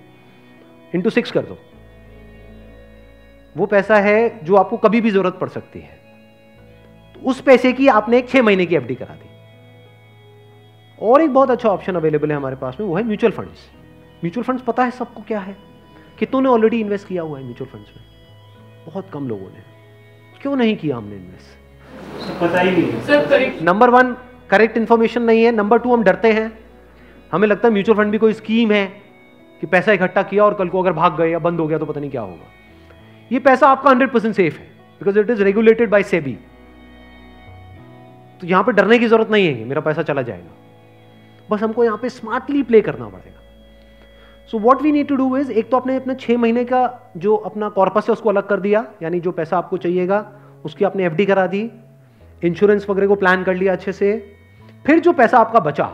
इंटू 0.95 1.11
सिक्स 1.11 1.31
कर 1.31 1.43
दो. 1.43 1.59
वो 3.57 3.67
पैसा 3.67 3.99
है 3.99 4.45
जो 4.45 4.57
आपको 4.57 4.77
कभी 4.77 5.01
भी 5.01 5.11
ज़रूरत 5.11 5.39
पड़ 5.41 5.49
सकती 5.49 5.81
है. 5.81 6.01
तो 7.15 7.29
उस 7.31 7.41
पैसे 7.41 7.73
की 7.73 7.89
आपने 7.89 8.21
छह 8.23 8.43
महीने 8.43 8.67
की 8.67 8.77
एफडी 8.77 8.95
करा 8.95 9.15
दी. 9.15 9.29
और 10.99 11.23
एक 11.23 11.33
बहुत 11.35 11.51
अच्छा 11.51 11.69
ऑप्शन 11.69 11.97
अवेलेबल 11.97 12.31
है 12.31 12.37
हमारे 12.37 12.57
पास 12.57 12.77
में, 12.81 12.87
वो 12.87 12.97
है 12.97 13.03
म्यूचुअल 13.05 13.33
फंड्स 13.33 13.69
म्यूचुअल 14.23 14.45
फंड्स 14.45 14.63
पता 14.63 14.85
है 14.85 14.91
सबको 14.91 15.23
क्या 15.23 15.41
है? 15.41 15.57
कितनों 16.19 16.41
ने 16.41 16.49
ऑलरेडी 16.49 16.81
इन्वेस्ट 16.81 17.09
किया 17.09 17.23
हुआ 17.23 17.39
है 17.39 17.45
म्यूचुअल 17.45 17.71
फंड्स 17.71 17.97
में? 17.97 18.05
बहुत 18.87 19.11
कम 19.13 19.29
लोगों 19.29 19.49
ने। 19.49 19.63
क्यों 20.41 20.57
नहीं 20.57 20.77
किया 20.77 20.97
हमने 20.97 21.17
इन्वेस्ट 21.17 22.41
पता 22.41 22.61
ही 22.61 22.71
नहीं। 22.71 23.01
Sir 23.03 23.63
number 23.63 23.91
one 23.91 24.17
correct 24.51 24.77
information 24.77 25.23
नहीं 25.23 25.43
है। 25.45 25.53
नंबर 25.53 25.79
टू 25.79 25.93
हम 25.93 26.03
डरते 26.03 26.33
हैं। 26.33 26.51
हमें 27.33 27.47
लगता 27.49 27.69
है 27.69 27.75
म्यूचुअल 27.75 27.99
फंड 27.99 28.11
भी 28.13 28.19
कोई 28.19 28.33
स्कीम 28.33 28.73
है 28.73 28.87
कि 29.63 29.67
पैसा 29.67 29.93
इकट्ठा 29.93 30.23
किया 30.23 30.45
और 30.45 30.55
कल 30.55 30.69
को 30.69 30.83
अगर 30.83 30.93
भाग 30.93 31.17
गए 31.19 31.31
या 31.31 31.39
बंद 31.41 31.61
हो 31.61 31.67
गया 31.67 31.79
तो 31.79 31.87
पता 31.87 32.01
नहीं 32.01 32.11
क्या 32.11 32.21
होगा। 32.23 32.47
ये 33.31 33.39
पैसा 33.41 33.69
आपका 33.69 33.91
हंड्रेड 33.91 34.11
परसेंट 34.13 34.35
सेफ़ 34.35 34.59
है 34.59 34.67
because 35.01 35.19
it 35.19 35.31
is 35.31 35.43
regulated 35.43 35.91
by 35.91 36.03
SEBI 36.05 36.33
तो 38.41 38.47
यहाँ 38.47 38.63
पे 38.65 38.73
डरने 38.73 38.99
की 38.99 39.07
ज़रूरत 39.07 39.31
नहीं 39.31 39.47
है 39.47 39.65
मेरा 39.65 39.81
पैसा 39.81 40.03
चला 40.03 40.23
जाएगा। 40.23 40.51
बस 41.51 41.63
हमको 41.63 41.85
यहाँ 41.85 41.99
पे 41.99 42.09
स्मार्टली 42.11 42.63
प्ले 42.63 42.81
करना 42.81 43.09
पड़ेगा। 43.09 43.41
So 44.53 44.59
what 44.59 44.83
we 44.83 44.91
need 44.93 45.07
to 45.09 45.17
do 45.17 45.37
is 45.37 45.51
एक 45.53 45.71
तो 45.71 45.77
आपने 45.77 45.95
अपने 45.97 46.15
छह 46.15 46.37
महीने 46.39 46.65
का 46.65 46.81
जो 47.17 47.35
अपना 47.47 47.69
कॉर्पस 47.69 48.09
है 48.09 48.13
उसको 48.13 48.29
अलग 48.29 48.47
कर 48.49 48.61
दिया, 48.61 48.85
यानी 49.03 49.21
जो 49.21 49.33
पैसा 49.33 49.59
आपको 49.59 49.77
चाहिएगा, 49.77 50.19
उसकी 50.65 50.85
आपने 50.85 51.05
एफडी 51.07 51.27
करा 51.27 51.47
दी 51.47 51.61
इंश्योरेंस 52.43 52.87
वगैरह 52.91 53.07
को 53.07 53.15
प्लान 53.15 53.45
कर 53.45 53.55
लिया 53.55 53.73
अच्छे 53.73 53.93
से, 53.93 54.11
फिर 54.87 55.01
जो 55.01 55.13
पैसा 55.13 55.39
आपका 55.39 55.61
बचा, 55.61 55.89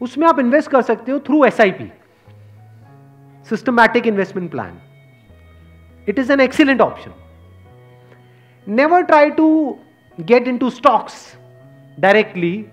उसमें 0.00 0.26
आप 0.28 0.38
इन्वेस्ट 0.38 0.70
कर 0.70 0.82
सकते 0.82 1.12
हो 1.12 1.18
through 1.18 1.44
S 1.44 1.60
I 1.60 1.70
P 1.70 1.90
systematic 3.46 4.06
investment 4.06 4.50
plan 4.50 4.78
it 6.08 6.18
is 6.18 6.32
an 6.32 6.40
excellent 6.40 6.80
option 6.80 7.12
never 8.66 9.02
try 9.02 9.30
to 9.30 9.76
get 10.18 10.48
into 10.58 10.70
stocks 10.70 11.22
directly 11.98 12.66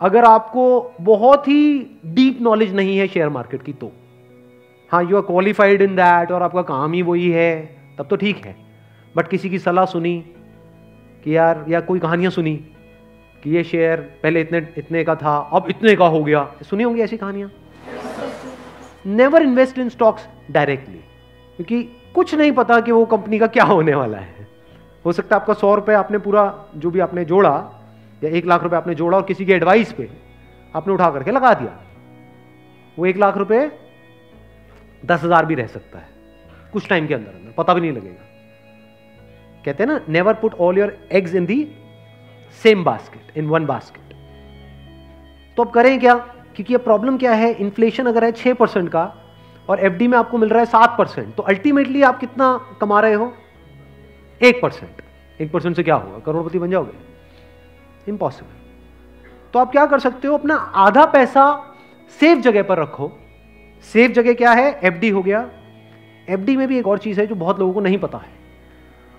अगर 0.00 0.24
आपको 0.24 0.66
बहुत 1.00 1.48
ही 1.48 1.62
डीप 2.06 2.38
नॉलेज 2.42 2.74
नहीं 2.74 2.98
है 2.98 3.06
शेयर 3.08 3.28
मार्केट 3.28 3.62
की 3.62 3.72
तो 3.72 3.92
हाँ 4.90 5.02
you 5.04 5.16
are 5.16 5.22
qualified 5.22 5.82
in 5.82 5.94
that 5.96 6.30
और 6.32 6.42
आपका 6.42 6.62
काम 6.62 6.92
ही 6.92 7.02
वही 7.02 7.30
है, 7.30 7.78
तब 7.98 8.06
तो 8.06 8.16
ठीक 8.16 8.44
है। 8.46 8.54
बट 9.14 9.28
किसी 9.28 9.50
की 9.50 9.58
सलाह 9.58 9.84
सुनी 9.84 10.18
कि 11.24 11.36
यार, 11.36 11.64
या 11.68 11.80
कोई 11.80 11.98
कहानियाँ 11.98 12.30
सुनी 12.30 12.54
कि 13.42 13.50
ये 13.50 13.64
शेयर 13.64 14.00
पहले 14.22 14.40
इतने 14.40 14.58
इतने 14.78 15.02
का 15.04 15.14
था, 15.14 15.36
अब 15.52 15.66
इतने 15.70 15.94
का 15.96 16.06
हो 16.06 16.22
गया। 16.24 16.46
सुनी 16.62 16.82
होंगी 16.82 17.00
ऐसी 17.00 17.16
कहानियाँ? 17.16 17.50
Never 19.06 19.42
invest 19.42 19.78
in 19.78 19.88
stocks 19.88 20.26
directly 20.50 20.98
क्योंकि 21.58 21.82
कुछ 22.14 22.34
नहीं 22.34 22.52
पता 22.52 22.80
कि 22.80 22.92
वो 22.92 23.04
कंपनी 23.06 23.38
का 23.38 23.46
क्या 23.46 23.64
होने 23.64 23.94
वाला 23.94 24.18
है। 24.18 24.46
हो 25.04 25.12
सकता 25.12 25.36
है 25.36 25.40
आपका 25.40 25.54
सौ 25.54 25.74
रुपये 25.74 25.94
आपने 25.94 26.18
पूरा, 26.18 26.54
जो 26.76 26.90
भी 26.90 27.00
आपने 27.00 27.24
जोड़ा, 27.24 27.52
या 28.22 28.30
एक 28.30 28.46
लाख 28.46 28.62
रुपए 28.62 28.76
आपने 28.76 28.94
जोड़ा 28.94 29.16
और 29.16 29.24
किसी 29.24 29.44
की 29.46 29.52
एडवाइस 29.52 29.92
पे 29.92 30.08
आपने 30.74 30.94
उठा 30.94 31.10
करके 31.10 31.30
लगा 31.30 31.52
दिया। 31.54 31.78
वो 32.98 33.06
एक 33.06 33.16
लाख 33.16 33.36
रुपए 33.36 33.60
दस 35.02 35.22
हज़ार 35.24 35.46
भी 35.46 35.54
रह 35.54 35.66
सकता 35.66 35.98
है। 35.98 36.08
कुछ 36.72 36.88
टाइम 36.88 37.06
के 37.06 37.14
अंदर 37.14 37.30
अंदर, 37.30 37.52
पता 37.58 37.74
भी 37.74 37.80
नहीं 37.80 37.92
लगेगा। 37.92 38.24
कहते 39.64 39.82
हैं 39.82 39.90
ना 39.90 40.00
never 40.08 40.34
put 40.34 40.54
all 40.56 40.78
your 40.78 40.96
eggs 41.12 41.34
in 41.34 41.46
the 41.46 41.66
same 42.60 42.84
basket 42.84 43.36
in 43.38 43.46
one 43.46 43.66
basket 43.66 44.16
तो 45.56 45.62
अब 45.64 45.70
करें 45.70 45.98
क्या? 46.00 46.14
क्योंकि 46.56 46.74
अब 46.74 46.80
प्रॉब्लम 46.80 47.16
क्या 47.18 47.32
है? 47.32 47.52
इन्फ्लेशन 47.54 48.06
अगर 48.06 48.24
है 48.24 48.30
छह 48.32 48.54
परसेंट 48.54 48.88
का, 48.88 49.02
और 49.68 49.80
एफडी 49.80 50.06
में 50.08 50.16
आपको 50.18 50.38
मिल 50.38 50.48
रहा 50.48 50.60
है 50.60 50.66
सात 50.66 50.94
परसेंट 50.98 51.34
तो 51.34 51.42
अल्टीमेटली 51.44 52.02
आप 52.02 52.18
कितना 52.20 52.76
कमा 52.80 53.00
रहे 53.00 53.14
हो? 53.14 53.32
एक 54.40 54.60
परसेंट। 54.62 55.02
एक 55.40 55.52
परसेंट 55.52 55.76
से 55.76 55.82
क्या 55.82 55.94
होगा? 55.94 56.18
करोड़पति 56.18 56.58
बन 56.58 56.70
जाओगे। 56.70 58.10
इम्पॉसिबल 58.10 58.56
तो 59.54 59.58
आप 59.58 59.70
क्या 59.72 59.86
कर 59.86 59.98
सकते 60.00 60.28
हो? 60.28 60.34
अपना 60.34 60.54
आधा 60.54 61.04
पैसा 61.06 61.44
सेफ़ 62.20 62.38
जगह 62.40 62.62
पर 62.62 62.78
रखो। 62.78 63.10
सेफ़ 63.84 64.12
जगह 64.12 64.34
क्या 64.34 64.52
है? 64.52 64.78
एफडी 64.84 65.08
हो 65.08 65.22
गया। 65.22 65.48
एफडी 66.28 66.56
में 66.56 66.66
भी 66.68 66.78
एक 66.78 66.86
और 66.86 66.98
चीज़ 66.98 67.20
है 67.20 67.26
जो 67.26 67.34
बहुत 67.34 67.58
लोगों 67.58 67.72
को 67.72 67.80
नहीं 67.80 67.98
पता 67.98 68.18
है। 68.18 68.36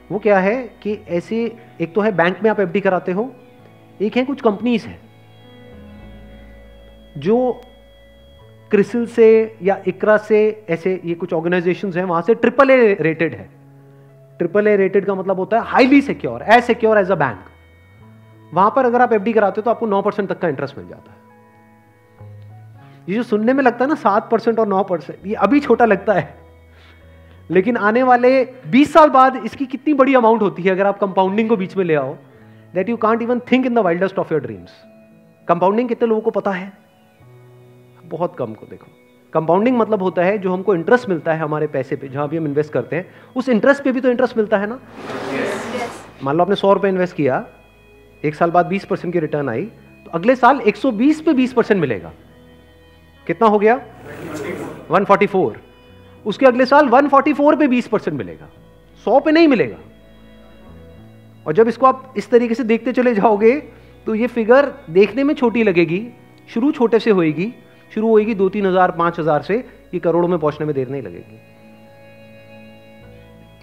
वो 0.10 0.20
क्या 0.20 0.40
है 0.40 0.56
कि 0.84 0.94
ऐसे, 1.10 1.44
एक 1.82 1.94
तो 1.96 2.02
है 2.02 2.12
बैंक 2.12 2.42
में 2.44 2.50
आप 2.52 2.60
एफडी 2.60 2.82
कराते 2.82 3.12
हो, 3.12 3.32
एक 4.00 4.18
है 4.18 4.24
कुछ 4.26 4.42
कंपनीज़ 4.42 4.88
है, 4.88 5.00
जो 7.18 7.62
क्रिसिल 8.72 9.06
से 9.08 9.58
या 9.64 9.82
इकरा 9.88 10.18
से 10.20 10.66
ऐसे, 10.70 11.00
ये 11.06 11.14
कुछ 11.16 11.34
ऑर्गेनाइजेशंस 11.34 11.96
हैं, 11.96 12.04
वहाँ 12.04 12.22
से 12.22 12.36
ट्रिपल 12.36 12.72
ए 12.72 12.98
रेटेड 13.02 13.36
है। 13.36 13.50
ट्रिपल 14.40 14.68
ए 14.68 14.76
रेटेड 14.78 15.06
का 15.06 15.16
मतलब 15.16 15.40
होता 15.40 15.58
है 15.58 15.64
highly 15.66 16.02
secure 16.02 16.44
as 16.44 16.64
secure 16.64 16.98
as 16.98 17.12
a 17.12 17.16
bank 17.18 17.46
वहाँ 18.52 18.72
पर 18.76 18.86
अगर 18.86 19.02
आप 19.02 19.14
एफडी 19.14 19.34
कराते 19.34 19.62
हो 19.62 19.64
तो 19.64 19.72
आपको 19.72 19.86
नौ 19.86 20.02
परसेंट 20.02 20.30
तक 20.30 20.40
का 20.40 20.48
इंटरेस्ट 20.48 20.78
मिल 20.78 20.88
जाता 20.88 21.12
है। 21.12 21.19
ये 23.10 23.16
जो 23.16 23.24
सुनने 23.24 23.54
में 23.54 23.64
लगता 23.64 23.84
है 23.86 23.90
ना 23.90 23.96
सात 23.96 24.30
परसेंट 24.32 24.60
और 24.60 24.68
नौ 24.68 24.84
परसेंट 24.84 25.28
ये 25.28 25.34
अभी 25.36 25.60
छोटा 25.60 25.86
लगता 25.86 26.14
है। 26.14 26.36
लेकिन 27.52 27.78
आने 27.78 28.04
वाले 28.04 28.32
20 28.72 28.92
साल 28.94 29.10
बाद 29.10 29.42
इसकी 29.46 29.66
कितनी 29.66 29.94
बड़ी 29.94 30.16
अमाउंट 30.16 30.42
होती 30.42 30.64
है 30.64 30.72
अगर 30.72 30.86
आप 30.86 31.00
कंपाउंडिंग 31.00 31.50
को 31.50 31.56
बीच 31.58 31.76
में 31.78 31.84
ले 31.86 31.96
आओ 31.96 32.14
that 32.74 32.90
you 32.90 32.98
can't 32.98 33.22
even 33.22 33.40
think 33.52 33.66
in 33.66 33.74
the 33.76 33.80
wildest 33.80 34.20
of 34.20 34.34
your 34.34 34.42
dreams 34.42 34.72
compounding 35.48 35.90
कितने 35.90 36.08
लोगों 36.08 36.22
को 36.22 36.32
पता 36.32 36.52
है? 36.52 36.72
बहुत 38.06 38.36
कम 38.38 38.54
को 38.54 38.66
देखो। 38.70 38.88
कंपाउंडिंग 39.34 39.78
मतलब 39.78 40.04
होता 40.04 40.24
है 40.24 40.38
जो 40.38 40.54
हमको 40.54 40.76
इंटरेस्ट 40.76 41.10
मिलता 41.10 41.34
है 41.34 41.40
हमारे 41.40 41.68
पैसे 41.68 41.96
पे 41.96 42.08
जहाँ 42.08 42.28
भी 42.30 42.38
हम 42.38 42.46
इन्वेस्ट 42.46 42.74
करते 42.74 42.96
हैं 42.96 43.10
उस 43.36 43.50
इंटरेस्ट 43.50 43.84
पे 43.84 43.92
भी 43.92 44.02
तो 44.02 44.10
इंटरेस्ट 44.10 44.38
मिलता 44.38 44.58
है 44.58 44.68
ना? 44.68 44.80
मान 46.24 46.36
लो 46.36 46.44
आपने 46.44 46.56
सौ 46.56 46.74
रुपए 46.74 46.90
इन्वेस्ट 46.90 47.16
किया 47.16 47.46
एक 48.24 48.36
साल 48.36 48.52
बाद 48.52 48.66
बीस 48.66 48.86
परसेंट 48.86 49.14
की 49.14 49.20
रिटर्न 49.20 49.50
आई 49.50 49.66
तो 50.06 50.12
अगले 50.12 50.36
साल 50.36 50.62
120 50.62 51.22
पे 51.22 51.34
20 51.34 51.54
परसेंट 51.54 51.80
मिलेगा। 51.82 52.12
कितना 53.30 53.48
हो 53.48 53.58
गया? 53.60 53.80
144 54.92 55.58
उसके 56.26 56.46
अगले 56.46 56.66
साल 56.66 56.88
144 56.90 57.56
पे 57.58 57.68
20 57.70 57.88
परसेंट 57.88 58.18
मिलेगा। 58.18 58.48
100 59.06 59.20
पे 59.22 59.32
नहीं 59.32 59.48
मिलेगा। 59.48 59.78
और 61.46 61.54
जब 61.54 61.68
इसको 61.68 61.86
आप 61.86 62.14
इस 62.18 62.30
तरीके 62.30 62.56
से 62.56 62.64
देखते 62.66 62.92
चले 62.94 63.14
जाओगे 63.16 63.56
तो 64.08 64.16
ये 64.16 64.28
फिगर 64.30 64.72
देखने 64.92 65.24
में 65.24 65.34
छोटी 65.36 65.64
लगेगी, 65.64 66.02
शुरू 66.50 66.72
छोटे 66.72 67.00
से 67.00 67.12
होएगी, 67.12 67.54
शुरू 67.92 68.10
होएगी 68.10 68.36
दो 68.36 68.50
तीन 68.50 68.66
हज़ार, 68.66 68.92
पाँच 68.94 69.20
हज़ार 69.20 69.42
से, 69.42 69.58
ये 69.94 70.00
करोड़ों 70.00 70.28
में 70.28 70.38
पहुँचने 70.40 70.66
में 70.66 70.74
देर 70.76 70.90
नहीं 70.90 71.02
लगेगी। 71.02 71.40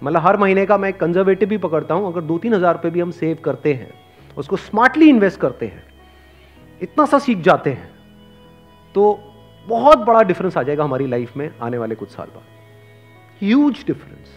मतलब 0.01 0.21
हर 0.21 0.37
महीने 0.37 0.65
का 0.65 0.77
मैं 0.77 0.93
कंजर्वेटिव 0.95 1.49
भी 1.49 1.57
पकड़ता 1.59 1.93
हूँ, 1.93 2.07
अगर 2.07 2.21
दो 2.23 2.37
तीन 2.37 2.53
हज़ार 2.53 2.73
रुपए 2.73 2.89
भी 2.89 2.99
हम 2.99 3.11
सेव 3.13 3.37
करते 3.45 3.73
हैं, 3.73 3.89
उसको 4.37 4.55
स्मार्टली 4.57 5.09
इन्वेस्ट 5.09 5.39
करते 5.39 5.65
हैं, 5.65 5.83
इतना 6.81 7.05
सा 7.05 7.19
सीख 7.19 7.37
जाते 7.41 7.69
हैं 7.69 7.89
तो 8.95 9.19
बहुत 9.67 9.97
बड़ा 9.97 10.21
डिफरेंस 10.23 10.57
आ 10.57 10.63
जाएगा 10.63 10.83
हमारी 10.83 11.07
लाइफ 11.07 11.37
में 11.37 11.49
आने 11.61 11.77
वाले 11.77 11.95
कुछ 11.95 12.09
साल 12.09 12.27
बाद। 12.27 12.43
ह्यूज 13.41 13.83
डिफरेंस 13.87 14.35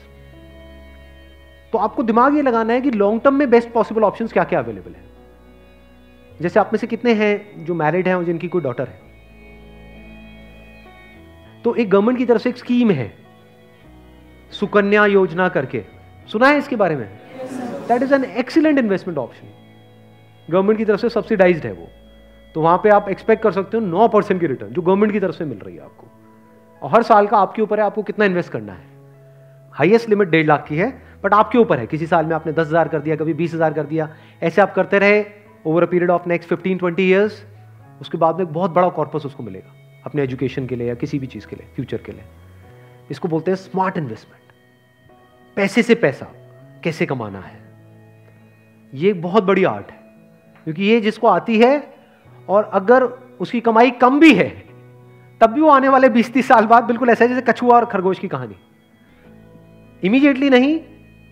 तो 1.72 1.78
आपको 1.78 2.02
दिमाग 2.02 2.36
ये 2.36 2.42
लगाना 2.42 2.72
है 2.72 2.80
कि 2.80 2.90
लॉन्ग 2.90 3.20
टर्म 3.22 3.34
में 3.34 3.50
बेस्ट 3.50 3.70
पॉसिबल 3.72 4.02
ऑप्शन 4.02 4.26
क्या 4.26 4.44
क्या 4.44 4.58
अवेलेबल 4.58 4.90
है। 4.90 5.08
जैसे 6.40 6.60
आप 6.60 6.70
में 6.72 6.78
से 6.78 6.86
कितने 6.86 7.12
हैं 7.12 7.64
जो 7.64 7.74
मैरिड 7.74 8.08
हैं 8.08 8.14
और 8.14 8.24
जिनकी 8.24 8.48
कोई 8.48 8.62
डॉटर 8.62 8.88
है? 8.88 8.98
तो 11.64 11.74
एक 11.74 11.90
गवर्नमेंट 11.90 12.18
की 12.18 12.24
तरफ़ 12.26 12.42
से 12.42 12.50
एक 12.50 12.56
स्कीम 12.56 12.90
है। 12.90 13.12
सुकन्या 14.50 15.06
योजना 15.06 15.48
करके। 15.48 15.84
सुना 16.28 16.48
है 16.48 16.58
इसके 16.58 16.76
बारे 16.76 16.96
में? 16.96 17.08
That 17.88 18.02
is 18.02 18.14
an 18.14 18.24
excellent 18.24 18.78
investment 18.78 19.18
option 19.18 19.48
government 20.48 20.78
की 20.78 20.84
तरफ़ 20.84 21.00
से 21.00 21.08
सब्सिडाइज्ड 21.08 21.66
है 21.66 21.72
वो। 21.72 21.88
तो 22.54 22.60
वहाँ 22.60 22.78
पे 22.78 22.88
आप 22.90 23.08
एक्सपेक्ट 23.08 23.42
कर 23.42 23.52
सकते 23.52 23.76
हो 23.76 23.84
नौ 23.84 24.06
परसेंट 24.08 24.40
की 24.40 24.46
रिटर्न 24.46 24.70
जो 24.70 24.82
गवर्नमेंट 24.82 25.12
की 25.12 25.20
तरफ़ 25.20 25.36
से 25.36 25.44
मिल 25.44 25.58
रही 25.58 25.74
है 25.76 25.82
आपको। 25.82 26.06
और 26.82 26.90
हर 26.90 27.02
साल 27.02 27.26
का 27.26 27.38
आपके 27.38 27.62
ऊपर 27.62 27.80
है, 27.80 27.86
आपको 27.86 28.02
कितना 28.02 28.24
इन्वेस्ट 28.24 28.52
करना 28.52 28.72
है? 28.72 28.88
हाईएस्ट 29.74 30.08
लिमिट 30.08 30.28
डेढ़ 30.28 30.46
लाख 30.46 30.66
की 30.68 30.76
है 30.76 30.90
बट 31.24 31.34
आपके 31.34 31.58
ऊपर 31.58 31.78
है। 31.78 31.86
किसी 31.86 32.06
साल 32.06 32.26
में 32.26 32.34
आपने 32.34 32.52
दस 32.52 32.66
हज़ार 32.66 32.88
कर 32.88 33.00
दिया, 33.00 33.16
कभी 33.16 33.34
बीस 33.34 33.54
हज़ार 33.54 33.72
कर 33.72 33.84
दिया। 33.84 34.08
ऐसे 34.42 34.62
आप 34.62 34.74
करते 34.74 34.98
रहे 34.98 35.24
over 35.66 35.82
a 35.82 35.86
period 35.86 36.10
of 36.10 36.28
next 36.28 36.48
fifteen 36.48 36.78
twenty 36.78 37.08
years 37.08 37.42
उसके 38.00 38.18
बाद 38.18 38.38
में 38.38 38.52
बहुत 38.52 38.70
बड़ा 38.70 38.88
कॉर्पस 38.90 39.26
उसको 39.26 39.42
मिलेगा, 39.42 39.72
अपने 40.06 40.22
एजुकेशन 40.22 40.66
के 40.66 40.76
लिए 40.76 40.88
या 40.88 40.94
किसी 40.96 41.18
भी 41.18 41.26
चीज़ 41.26 41.46
के 41.46 41.56
लिए 41.56 41.66
फ्यूचर 41.76 41.96
के 41.96 42.12
लिए। 42.12 42.24
इसको 43.10 43.28
बोलते 43.28 43.50
हैं 43.50 43.56
स्मार्ट 43.58 43.96
इन्वेस्टमेंट 43.98 44.52
पैसे 45.56 45.82
से 45.82 45.94
पैसा 45.96 46.26
कैसे 46.84 47.06
कमाना 47.06 47.40
है? 47.40 47.58
ये 48.92 49.12
बहुत 49.14 49.44
बड़ी 49.44 49.64
आर्ट 49.66 49.90
है, 49.90 49.98
क्योंकि 50.66 50.84
ये 50.84 51.00
जिसको 51.00 51.26
आती 51.28 51.58
है 51.58 51.78
और 52.50 52.70
अगर 52.74 53.04
उसकी 53.40 53.60
कमाई 53.62 53.90
कम 54.00 54.18
भी 54.20 54.32
है, 54.34 54.48
तब 55.40 55.50
भी 55.50 55.60
वो 55.60 55.68
आने 55.70 55.88
वाले 55.88 56.08
बीस 56.10 56.32
तीस 56.32 56.48
साल 56.48 56.66
बाद 56.66 56.84
बिल्कुल 56.84 57.10
ऐसा 57.10 57.24
है 57.24 57.28
जैसे 57.28 57.42
कछुआ 57.42 57.74
और 57.76 57.84
खरगोश 57.86 58.18
की 58.18 58.28
कहानी। 58.28 58.56
इमीडिएटली 60.02 60.50
नहीं, 60.50 60.78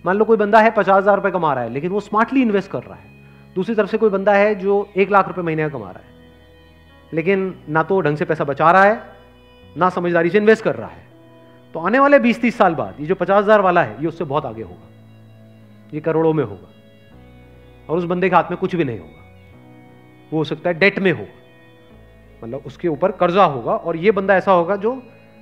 मान 0.04 0.16
लो 0.16 0.24
कोई 0.24 0.37
बंदा 0.37 0.61
है 0.61 0.70
पचास 0.72 0.96
हज़ार 0.96 1.16
रुपए 1.16 1.31
कमा 1.31 1.52
रहा 1.54 1.64
है, 1.64 1.70
लेकिन 1.70 1.90
वो 1.90 2.00
स्मार्टली 2.02 2.42
इन्वेस्ट 2.42 2.70
कर 2.70 2.83
रहा 2.83 2.94
है। 2.94 3.16
दूसरी 3.57 3.74
तरफ़ 3.74 3.90
से 3.90 3.98
कोई 3.98 4.11
बंदा 4.11 4.33
है 4.35 4.54
जो 4.57 4.88
एक 4.96 5.11
लाख 5.11 5.28
रुपए 5.28 5.42
महीने 5.42 5.62
का 5.62 5.68
कमा 5.68 5.90
रहा 5.90 5.98
है, 5.98 6.16
लेकिन 7.12 7.54
ना 7.68 7.83
तो 7.83 8.00
ढंग 8.00 8.16
से 8.16 8.24
पैसा 8.24 8.44
बचा 8.44 8.70
रहा 8.70 8.85
है, 8.85 9.02
ना 9.76 9.88
समझदारी 9.90 10.31
से 10.31 10.38
इन्वेस्ट 10.38 10.64
कर 10.64 10.74
रहा 10.76 10.88
है। 10.88 11.07
तो 11.74 11.81
आने 11.81 11.98
वाले 11.98 12.18
बीस 12.18 12.40
तीस 12.40 12.59
साल 12.59 12.74
बाद 12.74 13.00
ये 13.00 13.07
जो 13.07 13.14
पचास 13.16 13.44
हज़ार 13.44 13.61
वाला 13.61 13.83
है, 13.83 13.96
ये 14.00 14.09
उससे 14.09 14.24
बहुत 14.26 14.46
आगे 14.46 14.62
होगा, 14.62 14.87
ये 15.92 16.00
करोड़ों 16.00 16.33
में 16.33 16.44
होगा, 16.44 16.68
और 17.88 17.98
उस 17.98 18.04
बंदे 18.07 18.28
के 18.31 18.37
हाथ 18.37 18.50
में 18.50 18.59
कुछ 18.59 18.74
भी 18.74 18.85
नहीं 18.85 18.98
होगा। 18.98 19.17
वो 20.32 20.38
हो 20.38 20.44
सकता 20.44 20.70
है 20.70 20.78
डेट 20.78 20.98
में 20.98 21.10
होगा 21.12 22.42
मतलब 22.42 22.62
उसके 22.66 22.88
ऊपर 22.88 23.12
कर्जा 23.12 23.44
होगा 23.44 23.72
और 23.72 23.96
ये 23.96 24.10
बंदा 24.10 24.36
ऐसा 24.36 24.52
होगा 24.52 24.76
जो 24.76 24.94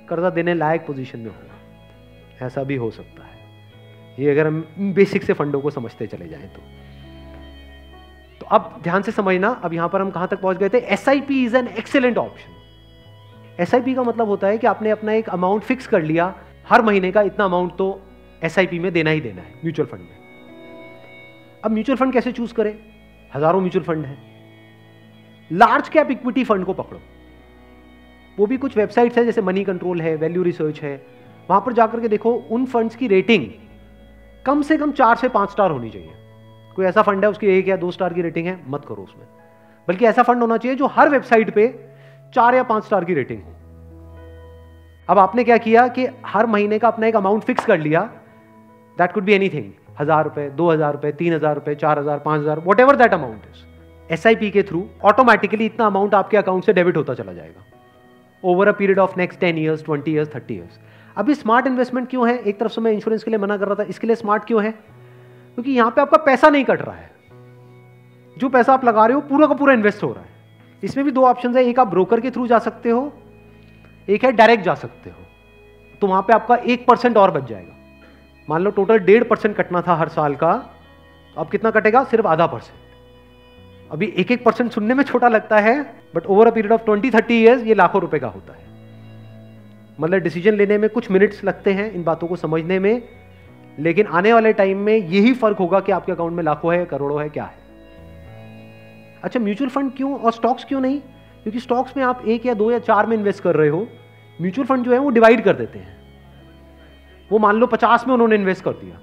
कर्जा 0.09 0.29
देने 0.29 0.53
लायक 0.53 0.85
पोजीशन 0.87 1.19
में 1.19 1.25
होगा। 1.27 2.45
ऐसा 2.45 2.63
भी 2.63 2.75
हो 2.75 2.89
सकता 2.91 3.23
है। 3.23 3.35
ये 4.19 4.31
अगर 4.31 4.47
हम 4.47 4.93
बेसिक 4.93 5.23
से 5.23 5.33
फंडों 5.33 5.61
को 5.61 5.69
समझते 5.69 6.07
चले 6.07 6.27
जाएँ 6.27 6.47
तो। 6.47 6.61
तो 8.41 8.45
अब 8.45 8.79
ध्यान 8.83 9.01
से 9.01 9.11
समझना, 9.11 9.49
अब 9.49 9.73
यहाँ 9.73 9.89
पर 9.89 10.01
हम 10.01 10.11
कहाँ 10.11 10.27
तक 10.27 10.41
पहुँच 10.41 10.57
गए 10.57 10.69
थे? 10.69 10.77
S 10.77 11.07
I 11.09 11.21
P 11.21 11.43
is 11.45 11.57
an 11.57 11.67
excellent 11.67 12.17
option 12.17 13.61
S 13.61 13.73
I 13.75 13.81
P 13.81 13.93
का 13.95 14.03
मतलब 14.03 14.27
होता 14.27 14.47
है 14.47 14.57
कि 14.57 14.67
आपने 14.67 14.89
अपना 14.89 15.13
एक 15.13 15.29
अमाउंट 15.29 15.63
फिक्स 15.63 15.87
कर 15.87 16.01
लिया। 16.03 16.33
हर 16.67 16.81
महीने 16.81 17.11
का 17.11 17.21
इतना 17.21 17.45
अमाउंट 17.45 17.75
तो 17.77 17.89
एस 18.41 18.57
आई 18.59 18.67
पी 18.67 18.79
में 18.79 18.91
देना 18.93 19.09
ही 19.09 19.21
देना 19.21 19.41
है 19.41 19.53
म्यूचुअल 19.55 19.87
फंड 19.89 20.01
में। 20.01 21.61
अब 21.65 21.71
म्यूचुअल 21.71 21.97
फंड 21.97 22.13
कैसे 22.13 22.31
चूज़ 22.31 22.53
करें? 22.53 22.73
हज़ारों 23.31 23.61
म्यूचुअल 23.61 23.85
फंड 23.85 24.05
है। 24.05 24.17
लार्ज 25.51 25.89
कैप 25.89 26.11
इक्विटी 26.11 26.43
फंड 26.43 26.65
को 26.65 26.73
पकड़ो। 26.73 26.99
वो 28.37 28.45
भी 28.45 28.57
कुछ 28.57 28.77
वेबसाइट्स 28.77 29.17
है, 29.17 29.23
जैसे 29.25 29.41
मनी 29.41 29.63
कंट्रोल 29.63 30.01
है 30.01 30.15
वैल्यू 30.15 30.43
रिसर्च 30.43 30.81
है। 30.81 30.95
वहाँ 31.49 31.61
पर 31.61 31.73
जाकर 31.73 31.99
के 31.99 32.07
देखो, 32.07 32.31
उन 32.31 32.65
फंड्स 32.65 32.95
की 32.95 33.07
रेटिंग 33.07 33.45
कम 34.45 34.61
से 34.61 34.77
कम 34.77 34.91
चार 34.91 35.15
से 35.15 35.29
पाँच 35.29 35.51
स्टार 35.51 35.71
होनी 35.71 35.89
चाहिए। 35.89 36.11
कोई 36.75 36.85
ऐसा 36.85 37.01
फंड 37.01 37.23
है, 37.23 37.29
उसकी 37.31 37.47
एक 37.47 37.67
या 37.67 37.75
दो 37.77 37.91
स्टार 37.91 38.13
की 38.13 38.21
रेटिंग 38.21 38.47
है, 38.47 38.59
मत 38.67 38.85
करो 38.85 39.03
उसमें। 39.03 39.25
बल्कि 39.87 40.05
ऐसा 40.05 40.23
फंड 40.23 40.41
होना 40.41 40.57
चाहिए 40.57 40.77
जो 40.77 40.87
हर 40.87 41.09
वेबसाइट 41.09 41.53
पे 41.55 41.67
चार 42.33 42.55
या 42.55 42.63
पाँच 42.63 42.85
स्टार 42.85 43.05
की 43.05 43.13
रेटिंग 43.13 43.41
हो। 43.41 43.53
अब 45.09 45.19
आपने 45.19 45.43
क्या 45.43 45.57
किया 45.57 45.87
कि 45.87 46.07
हर 46.25 46.45
महीने 46.45 46.79
का 46.79 46.87
अपना 46.87 47.07
एक 47.07 47.15
अमाउंट 47.15 47.43
फिक्स 47.43 47.65
कर 47.65 47.79
लिया। 47.79 48.01
दैट 48.97 49.11
कुड 49.11 49.23
बी 49.23 49.33
एनीथिंग 49.33 49.71
हज़ार 49.99 50.23
रुपए, 50.23 50.49
दो 50.49 50.69
हज़ार 50.71 50.93
रुपए, 50.93 51.11
तीन 51.11 51.33
हज़ार 51.33 51.55
रुपए, 51.55 51.75
चार 51.75 51.99
हज़ार, 51.99 52.19
पाँच 52.19 52.41
हज़ार 52.41 52.59
whatever 52.79 52.95
that 52.95 53.13
amount 53.13 53.41
is 53.45 53.65
SIP 54.11 54.51
के 54.51 54.63
थ्रू 54.63 54.89
ऑटोमेटिकली 55.03 55.65
इतना 55.65 55.85
अमाउंट 55.85 56.13
आपके 56.15 56.37
अकाउंट 56.37 56.63
से 56.63 56.73
डेबिट 56.73 56.97
होता 56.97 57.13
चला 57.13 57.33
जाएगा। 57.33 57.65
Over 58.43 58.67
a 58.67 58.71
period 58.71 58.99
of 58.99 59.17
next 59.17 59.39
ten 59.39 59.57
years 59.57 59.85
twenty 59.85 60.11
years 60.11 60.35
thirty 60.35 60.53
years 60.53 60.79
अभी 61.17 61.35
स्मार्ट 61.35 61.67
इन्वेस्टमेंट 61.67 62.09
क्यों 62.09 62.29
है? 62.29 62.37
एक 62.37 62.59
तरफ़ 62.59 62.71
से 62.71 62.81
मैं 62.81 62.91
इंश्योरेंस 62.91 63.23
के 63.23 63.31
लिए 63.31 63.37
मना 63.37 63.57
कर 63.57 63.65
रहा 63.65 63.75
था, 63.75 63.83
इसके 63.83 64.07
लिए 64.07 64.15
स्मार्ट 64.15 64.45
क्यों 64.45 64.63
है? 64.63 64.71
क्योंकि 64.71 65.71
यहाँ 65.71 65.91
पे 65.91 66.01
आपका 66.01 66.17
पैसा 66.17 66.49
नहीं 66.49 66.63
कट 66.63 66.81
रहा 66.81 66.95
है। 66.95 67.11
जो 68.37 68.49
पैसा 68.49 68.73
आप 68.73 68.85
लगा 68.85 69.05
रहे 69.05 69.15
हो, 69.15 69.21
पूरा 69.21 69.47
का 69.47 69.53
पूरा 69.53 69.73
इन्वेस्ट 69.73 70.03
हो 70.03 70.11
रहा 70.13 70.23
है। 70.23 70.29
इसमें 70.83 71.05
भी 71.05 71.11
दो 71.11 71.25
ऑप्शन 71.25 71.57
है, 71.57 71.63
एक 71.63 71.79
आप 71.79 71.87
ब्रोकर 71.87 72.21
के 72.21 72.31
थ्रू 72.31 72.47
जा 72.47 72.59
सकते 72.59 72.89
हो, 72.89 73.13
एक 74.09 74.25
है 74.25 74.31
डायरेक्ट 74.31 74.63
जा 74.63 74.73
सकते 74.73 75.09
हो। 75.09 75.21
तो 76.01 76.07
वहाँ 76.07 76.21
पे 76.21 76.33
आपका 76.33 76.55
एक 76.55 76.87
परसेंट 76.87 77.17
और 77.17 77.31
बच 77.31 77.49
जाएगा। 77.49 77.73
मान 78.49 78.61
लो 78.61 78.71
टोटल 78.71 78.99
डेढ़ 78.99 79.23
परसेंट 79.23 79.55
कटना 79.55 79.81
था 79.81 79.95
हर 79.95 80.07
साल 80.07 80.35
का 80.35 80.53
तो 81.35 81.41
अब 81.41 81.49
कितना 81.49 81.71
कटेगा? 81.71 82.03
सिर्फ़ 82.03 82.27
आधा 82.27 82.47
परसेंट 82.47 82.86
अभी 83.91 84.05
एक 84.17 84.31
एक 84.31 84.43
परसेंट 84.43 84.71
सुनने 84.71 84.93
में 84.93 85.03
छोटा 85.03 85.27
लगता 85.27 85.59
है 85.59 85.81
but 86.15 86.25
over 86.25 86.47
a 86.47 86.51
period 86.51 86.71
of 86.71 86.81
twenty 86.81 87.09
thirty 87.09 87.41
years 87.41 87.63
ये 87.63 87.73
लाखों 87.73 88.01
रुपए 88.01 88.19
का 88.19 88.27
होता 88.27 88.53
है। 88.53 88.65
मतलब 89.99 90.19
डिसीज़न 90.19 90.53
लेने 90.53 90.77
में 90.77 90.89
कुछ 90.89 91.11
मिनट्स 91.11 91.43
लगते 91.43 91.73
हैं 91.73 91.91
इन 91.91 92.03
बातों 92.03 92.27
को 92.27 92.35
समझने 92.35 92.79
में, 92.79 93.01
लेकिन 93.79 94.07
आने 94.07 94.33
वाले 94.33 94.53
टाइम 94.53 94.77
में 94.77 94.95
यही 94.95 95.33
फ़र्क 95.33 95.57
होगा 95.57 95.79
कि 95.79 95.91
आपके 95.91 96.11
अकाउंट 96.11 96.33
में 96.33 96.43
लाखों 96.43 96.73
है, 96.73 96.85
करोड़ों 96.85 97.21
है, 97.21 97.29
क्या 97.29 97.43
है। 97.43 97.65
अच्छा 99.23 99.39
म्यूचुअल 99.39 99.69
फंड 99.69 99.91
क्यों 99.97 100.17
और 100.19 100.31
स्टॉक्स 100.31 100.65
क्यों 100.65 100.81
नहीं? 100.81 100.99
क्योंकि 101.43 101.59
स्टॉक्स 101.59 101.97
में 101.97 102.03
आप 102.03 102.23
एक 102.27 102.45
या 102.45 102.53
दो 102.53 102.71
या 102.71 102.79
चार 102.79 103.05
में 103.05 103.17
इन्वेस्ट 103.17 103.43
कर 103.43 103.55
रहे 103.55 103.69
हो 103.69 103.87
म्यूचुअल 104.39 104.67
फंड 104.67 104.85
जो 104.85 104.91
है 104.91 104.99
वो 104.99 105.09
डिवाइड 105.09 105.43
कर 105.43 105.55
देते 105.55 105.79
हैं। 105.79 105.95
वो 107.31 107.39
मान 107.39 107.55
लो 107.55 107.67
पचास 107.67 108.05
में 108.07 108.13
उन्होंने 108.13 108.35
इन्वेस्ट 108.35 108.63
कर 108.63 108.71
दिया। 108.71 108.99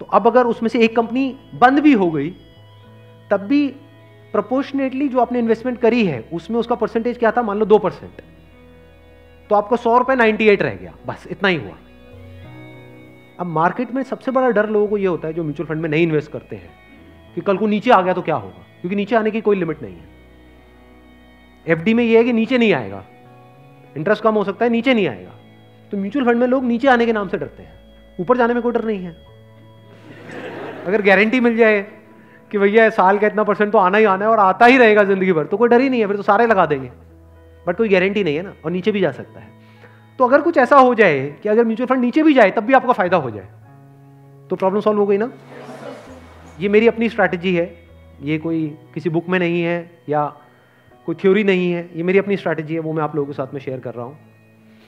तो 0.00 0.06
अब 0.06 0.26
अगर 0.26 0.46
उसमें 0.46 0.68
से 0.68 0.78
एक 0.78 0.96
कंपनी 0.96 1.36
बंद 1.54 1.78
भी 1.78 1.92
हो 1.92 2.10
गई, 2.10 2.30
तब 3.30 3.40
भी 3.40 3.74
प्रोपोर्शनेटली 4.32 5.08
जो 5.08 5.18
आपने 5.18 5.38
इन्वेस्टमेंट 5.38 5.78
करी 5.78 6.06
है, 6.06 6.28
उसमें 6.32 6.58
उसका 6.58 6.74
परसेंटेज 6.74 7.18
क्या 7.18 7.32
था? 7.32 7.42
मान 7.42 7.58
लो 7.58 7.64
दो 7.64 7.78
परसेंट 7.78 8.12
तो 9.50 9.56
आपको 9.56 9.76
सौ 9.76 9.98
रुपए 9.98 10.14
नाइनटी 10.14 10.48
एट 10.48 10.62
रह 10.62 10.74
गया। 10.74 10.94
बस, 11.06 11.26
इतना 11.30 11.48
ही 11.48 11.56
हुआ। 11.56 11.76
अब 13.40 13.46
मार्केट 13.46 13.92
में 13.92 14.02
सबसे 14.02 14.30
बड़ा 14.30 14.50
डर 14.50 14.68
लोगों 14.68 14.88
को 14.88 14.98
यह 14.98 15.08
होता 15.08 15.28
है, 15.28 15.34
जो 15.34 15.42
म्यूचुअल 15.42 15.68
फंड 15.68 15.82
में 15.82 15.88
नहीं 15.88 16.02
इन्वेस्ट 16.02 16.32
करते 16.32 16.56
हैं, 16.56 16.70
कि 17.34 17.40
कल 17.40 17.56
को 17.56 17.66
नीचे 17.66 17.90
आ 17.90 18.02
गया 18.02 18.14
तो 18.14 18.22
क्या 18.22 18.34
होगा? 18.34 18.66
क्योंकि 18.80 18.96
नीचे 18.96 19.16
आने 19.16 19.30
की 19.30 19.40
कोई 19.40 19.56
लिमिट 19.56 19.82
नहीं 19.82 19.94
है। 19.94 20.04
एफडी 21.68 21.94
में 21.94 22.04
यह 22.04 22.18
है 22.18 22.24
कि 22.24 22.32
नीचे 22.32 22.58
नहीं 22.58 22.74
आएगा। 22.74 23.04
इंटरेस्ट 23.96 24.22
कम 24.22 24.34
हो 24.34 24.44
सकता 24.44 24.64
है, 24.64 24.70
नीचे 24.70 24.94
नहीं 24.94 25.08
आएगा। 25.08 25.30
तो 25.90 25.96
म्यूचुअल 25.96 26.26
फंड 26.26 26.36
में 26.36 26.46
लोग 26.46 26.64
नीचे 26.64 26.88
आने 26.88 27.06
के 27.06 27.12
नाम 27.12 27.28
से 27.28 27.38
डरते 27.38 27.62
हैं। 27.62 27.74
ऊपर 28.20 28.36
जाने 28.36 28.54
में 28.54 28.62
कोई 28.62 28.72
डर 28.72 28.84
नहीं 28.84 29.04
है। 29.04 29.16
अगर 30.86 31.02
गारंटी 31.02 31.40
मिल 31.40 31.56
जाए 31.56 31.86
कि 32.52 32.58
भैया 32.58 32.88
साल 32.90 33.18
का 33.18 33.26
इतना 33.26 33.44
परसेंट 33.44 33.72
तो 33.72 33.78
आना 33.78 33.98
ही 33.98 34.04
आना 34.04 34.24
है 34.24 34.30
और 34.30 34.38
आता 34.38 34.66
ही 34.66 34.78
रहेगा 34.78 35.04
ज़िंदगी 35.04 35.32
भर 35.32 35.46
तो 35.46 35.56
कोई 35.56 35.68
डर 35.68 35.80
ही 35.80 35.88
नहीं 35.88 36.00
है, 36.00 36.06
फिर 36.06 36.16
तो 36.16 36.22
सारे 36.22 36.46
लगा 36.46 36.66
देंगे। 36.66 36.90
बट 37.66 37.76
कोई 37.76 37.88
गारंटी 37.88 38.24
नहीं 38.24 38.36
है 38.36 38.42
ना, 38.42 38.52
और 38.64 38.70
नीचे 38.70 38.92
भी 38.92 39.00
जा 39.00 39.12
सकता 39.12 39.40
है। 39.40 39.50
तो 40.18 40.26
अगर 40.26 40.40
कुछ 40.40 40.58
ऐसा 40.58 40.76
हो 40.76 40.94
जाए 40.94 41.36
कि 41.42 41.48
अगर 41.48 41.64
म्यूचुअल 41.64 41.86
फंड 41.86 42.00
नीचे 42.00 42.22
भी 42.22 42.34
जाए, 42.34 42.50
तब 42.50 42.62
भी 42.62 42.72
आपका 42.72 42.92
फ़ायदा 42.92 43.16
हो 43.16 43.30
जाए। 43.30 43.48
तो 44.50 44.56
प्रॉब्लम 44.56 44.80
सॉल्व 44.80 44.98
हो 44.98 45.06
गई 45.06 45.16
ना? 45.16 45.30
ये 46.60 46.68
मेरी 46.68 46.88
अपनी 46.88 47.08
स्ट्रैटेजी 47.08 47.54
है। 47.54 47.78
ये 48.22 48.38
कोई 48.38 48.78
किसी 48.94 49.10
बुक 49.10 49.28
में 49.28 49.38
नहीं 49.38 49.62
है, 49.62 49.90
या 50.08 50.24
कोई 51.06 51.14
थ्योरी 51.14 51.44
नहीं 51.44 51.72
है। 51.72 51.90
ये 51.96 52.02
मेरी 52.02 52.18
अपनी 52.18 52.36
स्ट्रैटेजी 52.36 52.74
है, 52.74 52.80
वो 52.80 52.92
मैं 52.92 53.02
आप 53.02 53.16
लोगों 53.16 53.26
के 53.26 53.32
साथ 53.32 53.54
में 53.54 53.60
शेयर 53.60 53.80
कर 53.80 53.94
रहा 53.94 54.04
हूँ। 54.04 54.18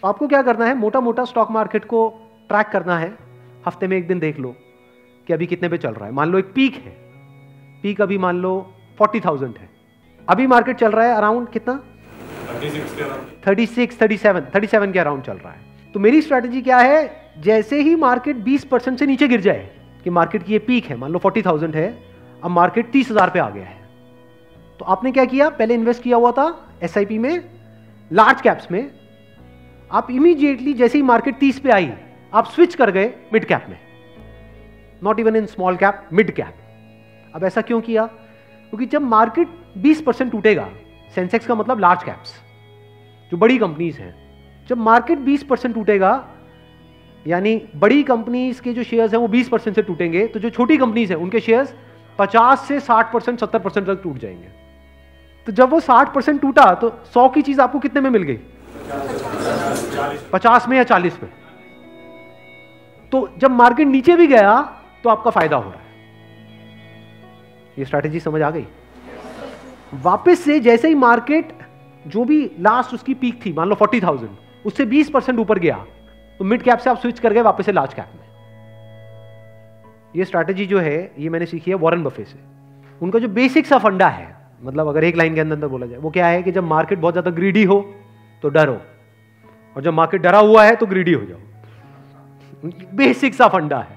आपको 0.05 0.29
क्या 0.29 0.42
करना 0.42 0.64
है? 0.64 0.74
मोटा 0.74 1.00
मोटा 1.00 1.24
स्टॉक 1.24 1.50
मार्केट 1.50 1.85
को 1.85 2.09
ट्रैक 2.48 2.66
करना 2.66 2.98
है। 2.98 3.12
हफ़्ते 3.66 3.87
में 3.87 3.96
एक 3.96 4.09
दिन 4.09 4.18
देख 4.18 4.38
लो 4.38 4.55
कि 5.27 5.33
अभी 5.33 5.46
कितने 5.46 5.68
पे 5.68 5.79
चल 5.79 5.92
रहा 5.92 6.07
है। 6.07 6.12
मान 6.12 6.31
लो 6.31 6.38
एक 6.38 6.53
पीक 6.55 6.74
है। 6.74 7.04
पीक 7.85 8.01
अभी 8.01 8.16
मान 8.18 8.37
लो 8.40 8.51
फोर्टी 8.99 9.20
थाउज़ेंड 9.20 9.55
है। 9.59 9.68
अभी 10.29 10.47
मार्केट 10.47 10.77
चल 10.79 10.92
रहा 10.92 11.07
है 11.07 11.16
अराउंड 11.16 11.49
कितना? 11.49 11.73
Thirty 13.47 13.66
six 13.66 14.01
thirty 14.01 14.16
seven 14.16 14.47
thirty 14.55 14.66
seven 14.66 14.92
के 14.92 14.99
अराउंड 14.99 15.23
चल 15.23 15.33
रहा 15.35 15.53
है। 15.53 15.92
तो 15.94 16.01
मेरी 16.01 16.23
स्ट्रैटेजी 16.23 16.62
क्या 16.62 16.79
है? 16.79 17.11
जैसे 17.40 17.81
ही 17.83 17.94
मार्केट 17.97 18.37
बीस 18.44 18.64
परसेंट 18.64 18.99
से 18.99 19.07
नीचे 19.07 19.29
गिर 19.29 19.40
जाए 19.40 19.68
कि 20.05 20.11
मार्केट 20.11 20.42
की 20.42 20.53
ये 20.53 20.59
पीक 20.61 20.85
है 20.85 20.97
मान 20.97 21.12
लो 21.12 21.18
फोर्टी 21.18 21.42
थाउज़ेंड 21.42 21.77
है 21.77 21.87
अब 22.42 22.51
मार्केट 22.51 22.90
तीस 22.90 23.11
हज़ार 23.11 23.31
पे 23.31 23.38
आ 23.38 23.49
गया 23.51 23.64
है। 23.64 23.77
तो 24.81 24.85
आपने 24.87 25.12
क्या 25.12 25.25
किया? 25.27 25.49
पहले 25.51 25.75
इन्वेस्ट 25.75 26.03
किया 26.03 26.16
हुआ 26.16 26.33
था 26.33 26.49
एसआईपी 26.83 27.18
में 27.18 27.44
लार्ज 28.11 28.40
कैप्स 28.40 28.70
में। 28.70 28.90
आप 29.90 30.11
इमीडिएटली 30.11 30.75
जैसे 30.75 30.99
ही 30.99 31.05
मार्केट 31.05 31.38
तीस 31.38 31.61
पे 31.61 31.70
आई 31.73 31.92
आप 32.33 32.47
स्विच 32.47 32.75
कर 32.75 32.90
गए 32.90 33.14
मिड 33.33 33.44
कैप 33.44 33.66
में। 33.68 33.79
Not 35.03 35.20
even 35.20 35.37
in 35.37 35.47
small 35.49 35.77
cap 35.77 36.09
mid 36.12 36.35
cap 36.35 36.61
अब 37.35 37.44
ऐसा 37.44 37.61
क्यों 37.61 37.81
किया? 37.81 38.05
क्योंकि 38.07 38.87
जब 38.87 39.03
मार्केट 39.03 39.49
20 39.79 40.01
परसेंट 40.01 40.33
टूटेगा, 40.33 40.68
सेंसेक्स 41.14 41.47
का 41.47 41.55
मतलब 41.55 41.79
लार्ज 41.79 42.03
कैप्स 42.03 42.35
जो 43.33 43.37
बड़ी 43.37 43.59
कंपनीज़ 43.59 43.99
हैं, 43.99 44.14
जब 44.68 44.79
मार्केट 44.79 45.18
20 45.18 45.42
परसेंट 45.42 45.75
टूटेगा, 45.75 46.29
यानी 47.27 47.62
बड़ी 47.77 48.03
कंपनीज़ 48.03 48.62
के 48.62 48.73
जो 48.73 48.83
शेयर्स 48.83 49.12
हैं 49.12 49.20
वो 49.20 49.29
20 49.29 49.49
परसेंट 49.49 49.77
से 49.77 49.83
टूटेंगे 49.83 50.27
तो 50.27 50.40
जो 50.40 50.51
छोटी 50.51 50.77
कंपनीज़ 50.77 51.12
हैं, 51.12 51.20
उनके 51.20 51.40
शेयर्स 51.40 51.75
50 52.18 52.66
से 52.68 52.81
60 52.81 53.12
परसेंट, 53.12 53.40
सत्तर 53.40 53.59
परसेंट 53.59 53.87
तक 53.87 54.01
टूट 54.03 54.18
जाएँगे। 54.18 54.49
तो 55.47 55.53
जब 55.53 55.70
वो 55.70 55.81
60 55.81 56.14
परसेंट 56.14 56.40
टूटा 56.40 56.75
तो 56.75 56.90
100 57.14 57.29
की 57.29 57.42
चीज़ 57.42 57.61
आपको 57.61 57.79
कितने 57.79 58.01
में 58.01 58.11
मिल 58.11 58.23
गई? 58.23 58.38
50 60.33 60.68
में 60.68 60.77
या 60.77 60.85
40 60.85 61.23
में। 61.23 61.31
तो 63.12 63.29
जब 63.38 63.51
मार्केट 63.51 63.88
नीचे 63.88 64.16
भी 64.16 64.27
गया 64.27 64.61
तो 65.05 65.11
आपका 65.11 65.31
फ़ायदा 65.31 65.57
हो 65.57 65.62
रहा 65.62 65.79
है। 65.79 65.84
ये 67.77 67.85
स्ट्रैटेजी 67.85 68.21
समझ 68.21 68.43
आ 68.43 68.51
गई? 68.51 68.67
वापस 70.03 70.41
से 70.41 70.59
जैसे 70.61 70.89
ही 70.89 70.95
मार्केट 70.97 71.53
जो 72.05 72.25
भी 72.25 72.45
लास्ट 72.61 72.95
उसकी 72.95 73.15
पीक 73.15 73.45
थी 73.45 73.53
मान 73.53 73.69
लो 73.69 73.75
40,000 73.77 74.29
उससे 74.65 74.87
20 74.87 75.11
परसेंट 75.11 75.39
ऊपर 75.39 75.59
गया 75.59 75.77
तो 76.41 76.45
मिड 76.45 76.63
कैप 76.63 76.79
से 76.79 76.91
आप 76.91 76.99
स्विच 76.99 77.19
कर 77.19 77.33
गए 77.33 77.41
वापस 77.43 77.67
से 77.67 77.73
लार्ज 77.73 77.95
कैप 77.95 78.09
में। 78.15 78.23
ये 80.15 80.25
स्ट्रैटेजी 80.25 80.67
जो 80.67 80.79
है 80.81 81.13
ये 81.19 81.29
मैंने 81.29 81.47
सीखी 81.47 81.71
है 81.71 81.77
वॉरेन 81.77 82.03
बफे 82.05 82.25
से। 82.25 82.39
उनका 83.01 83.19
जो 83.19 83.29
बेसिक 83.31 83.67
सा 83.67 83.79
फंडा 83.79 84.09
है 84.09 84.27
मतलब 84.63 84.89
अगर 84.89 85.05
एक 85.05 85.17
लाइन 85.17 85.35
के 85.35 85.41
अंदर 85.41 85.55
अंदर 85.55 85.69
बोला 85.69 85.87
जाए 85.87 85.99
वो 85.99 86.11
क्या 86.11 86.27
है 86.27 86.43
कि 86.43 86.53
जब 86.53 86.65
मार्केट 86.65 86.99
बहुत 86.99 87.15
ज़्यादा 87.15 87.31
ग्रीडी 87.33 87.65
हो 87.65 87.81
तो 88.43 88.49
डरो। 88.51 88.81
और 89.77 89.83
जब 89.83 89.93
मार्केट 89.93 90.23
डरा 90.23 90.39
हुआ 90.41 90.65
है 90.65 90.77
तो 90.77 90.87
ग्रीडी 90.87 91.13
हो 91.13 91.25
जाओ। 91.25 91.39
बेसिक 92.97 93.35
सा 93.35 93.49
फंडा 93.49 93.79
है। 93.79 93.97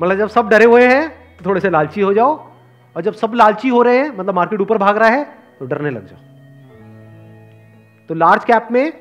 मतलब 0.00 0.18
जब 0.18 0.28
सब 0.28 0.48
डरे 0.48 0.64
हुए 0.64 0.86
हैं 0.86 1.08
तो 1.08 1.44
थोड़े 1.46 1.60
से 1.60 1.70
लालची 1.70 2.00
हो 2.00 2.12
जाओ 2.14 2.34
और 2.96 3.02
जब 3.02 3.14
सब 3.14 3.34
लालची 3.34 3.68
हो 3.68 3.82
रहे 3.82 3.98
हैं 3.98 4.08
मतलब 4.10 4.34
मार्केट 4.34 4.60
ऊपर 4.60 4.78
भाग 4.78 4.98
रहा 4.98 5.08
है 5.08 5.24
तो 5.58 5.66
डरने 5.66 5.90
लग 5.90 6.06
जाओ। 6.06 6.18
तो 8.10 8.14
लार्ज 8.14 8.44
कैप 8.44 8.68
में 8.72 8.92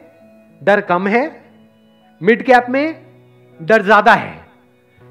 डर 0.62 0.82
कम 0.82 1.08
है 1.08 1.22
मिड 2.22 2.44
कैप 2.46 2.66
में 2.70 2.96
डर 3.60 3.82
ज़्यादा 3.82 4.14
है। 4.14 4.34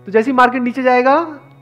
तो 0.06 0.12
जैसी 0.12 0.32
मार्केट 0.32 0.62
नीचे 0.62 0.82
जाएगा 0.82 1.16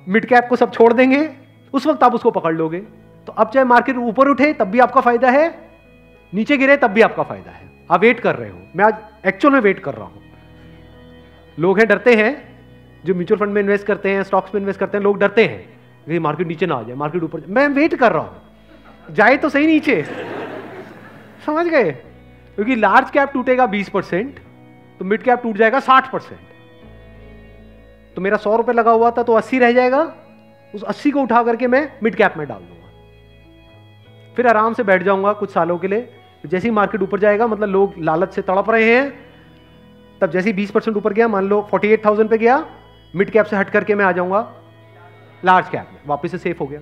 मिड 0.07 0.27
कैप 0.27 0.47
को 0.49 0.57
सब 0.57 0.73
छोड़ 0.73 0.93
देंगे, 0.93 1.29
उस 1.75 1.87
वक्त 1.87 2.03
आप 2.03 2.15
उसको 2.15 2.31
पकड़ 2.31 2.55
लोगे। 2.55 2.79
तो 3.27 3.33
अब 3.33 3.51
चाहे 3.51 3.65
मार्केट 3.65 3.97
ऊपर 3.99 4.29
उठे, 4.29 4.53
तब 4.53 4.67
भी 4.67 4.79
आपका 4.79 5.01
फ़ायदा 5.01 5.31
है, 5.31 5.49
नीचे 6.33 6.57
गिरे, 6.57 6.77
तब 6.77 6.91
भी 6.91 7.03
आपका 7.03 7.23
फ़ायदा 7.23 7.51
है। 7.51 7.71
आप 7.91 8.01
वेट 8.01 8.21
कर 8.21 8.37
रहे 8.37 8.51
हो। 8.51 8.59
मैं 8.77 8.85
आज 8.85 9.27
एक्चुअल 9.27 9.55
में 9.55 9.61
वेट 9.61 9.79
कर 9.79 9.95
रहा 9.95 10.07
हूँ। 10.07 10.23
लोग 11.59 11.79
हैं, 11.79 11.89
डरते 11.89 12.15
हैं, 12.15 12.33
जो 13.05 13.15
म्यूचुअल 13.15 13.41
फंड 13.41 13.53
में 13.53 13.61
इन्वेस्ट 13.63 13.87
करते 13.87 14.11
हैं 14.11 14.23
स्टॉक्स 14.23 14.55
में 14.55 14.61
इन्वेस्ट 14.61 14.81
करते 14.81 14.97
हैं, 14.97 15.05
लोग 15.05 15.19
डरते 15.19 15.45
हैं। 15.45 15.76
कि 16.07 16.19
मार्केट 16.19 16.47
नीचे 16.47 16.67
ना 16.67 16.75
आ 16.75 16.83
जाए 16.83 16.97
मार्केट 16.97 17.23
ऊपर 17.23 17.43
मैं 17.49 17.69
वेट 17.69 17.95
कर 17.95 18.13
रहा 18.13 18.23
हूँ। 18.23 19.15
जाए 19.15 19.37
तो 19.37 19.49
सही 19.49 19.67
नीचे। 19.67 20.03
समझ 21.47 21.67
गए? 21.67 21.91
क्योंकि 22.59 22.75
लार्ज 22.77 23.11
कैप 23.11 23.31
टूटेगा 23.33 23.67
20 23.67 23.89
परसेंट 23.89 24.39
तो 25.01 25.05
मिड 25.05 25.23
कैप 25.23 25.43
टूट 25.43 25.57
जाएगा 25.57 25.81
60 25.81 26.11
परसेंट। 26.13 26.41
तो 28.17 28.23
मेरा 28.23 28.37
सौ 28.37 28.57
रुपए 28.57 28.73
लगा 28.73 28.91
हुआ 28.91 29.11
था 29.11 29.23
तो 29.23 29.33
80 29.33 29.59
रह 29.59 29.73
जाएगा 29.73 30.01
उस 30.75 30.85
80 30.85 31.11
को 31.13 31.23
उठा 31.23 31.43
करके 31.43 31.67
मैं 31.67 31.89
मिड 32.03 32.15
कैप 32.15 32.35
में 32.37 32.47
डाल 32.49 32.59
दूँगा। 32.59 34.35
फिर 34.37 34.47
आराम 34.47 34.75
से 34.75 34.83
बैठ 34.83 35.03
जाऊँगा 35.03 35.33
कुछ 35.33 35.51
सालों 35.51 35.79
के 35.79 35.89
लिए। 35.89 36.09
जैसे 36.47 36.69
ही 36.69 36.75
मार्केट 36.75 37.03
ऊपर 37.03 37.21
जाएगा 37.21 37.47
मतलब 37.47 37.69
लोग 37.69 37.95
लालच 38.01 38.33
से 38.33 38.43
तड़प 38.43 38.71
रहे 38.71 38.95
हैं 38.95 39.13
तब 40.21 40.31
जैसे 40.31 40.51
ही 40.51 40.57
20 40.57 40.71
परसेंट 40.71 40.97
ऊपर 40.97 41.13
गया 41.13 41.29
मान 41.29 41.49
लो 41.49 41.61
48,000 41.75 42.29
पे 42.29 42.39
गया 42.39 42.65
मिड 43.15 43.31
कैप 43.31 43.47
से 43.47 43.57
हट 43.57 43.71
करके 43.71 43.95
मैं 43.95 44.05
आ 44.05 44.13
जाऊँगा। 44.13 44.41
लार्ज 45.47 45.69
कैप 45.69 45.89
में 45.93 46.01
वापस 46.07 46.31
से 46.31 46.39
सेफ़ 46.39 46.59
हो 46.59 46.67
गया। 46.67 46.81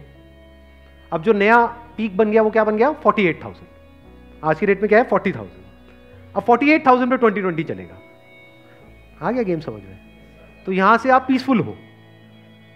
अब 1.12 1.22
जो 1.22 1.32
नया 1.32 1.64
पीक 1.96 2.16
बन 2.16 2.30
गया 2.30 2.42
वो 2.42 2.50
क्या 2.50 2.64
बन 2.64 2.76
गया? 2.76 2.90
48,000 3.02 3.66
आज 4.44 4.58
की 4.58 4.66
रेट 4.66 4.80
में 4.80 4.88
क्या 4.88 4.98
है? 4.98 5.04
40,000 5.04 5.46
अब 6.36 6.42
48,000 6.42 7.10
पे 7.10 7.16
2020 7.16 7.64
चलेगा। 7.64 7.98
आ 9.22 9.30
गया 9.30 9.42
गेम 9.42 9.60
समझ 9.60 9.82
में। 9.82 9.98
तो 10.66 10.72
यहाँ 10.72 10.98
से 10.98 11.10
आप 11.10 11.24
पीसफुल 11.28 11.60
हो। 11.60 11.74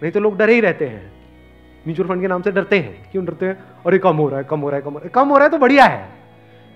नहीं 0.01 0.11
तो 0.11 0.19
लोग 0.19 0.37
डरे 0.37 0.53
ही 0.53 0.61
रहते 0.61 0.87
हैं। 0.87 1.11
म्यूचुअल 1.87 2.09
फंड 2.09 2.21
के 2.21 2.27
नाम 2.27 2.41
से 2.41 2.51
डरते 2.51 2.79
हैं। 2.79 3.11
क्यों 3.11 3.25
डरते 3.25 3.45
हैं? 3.45 3.55
अरे 3.85 3.97
कम 3.97 4.17
हो 4.17 4.29
रहा 4.29 4.39
है 4.39 4.45
कम 4.45 4.59
हो 4.59 4.69
रहा 4.69 4.77
है 4.77 4.83
कम 4.83 4.91
हो 4.91 4.97
रहा 4.97 5.05
है। 5.05 5.09
कम 5.09 5.29
हो 5.29 5.35
रहा 5.35 5.45
है 5.45 5.51
तो 5.51 5.57
बढ़िया 5.57 5.85
है। 5.85 6.09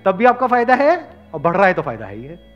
तब 0.05 0.15
भी 0.15 0.25
आपका 0.25 0.47
फ़ायदा 0.47 0.75
है 0.75 0.97
और 1.33 1.39
बढ़ 1.39 1.55
रहा 1.57 1.67
है 1.67 1.73
तो 1.73 1.81
फ़ायदा 1.81 2.05
है 2.05 2.15
ही 2.15 2.23
है। 2.23 2.52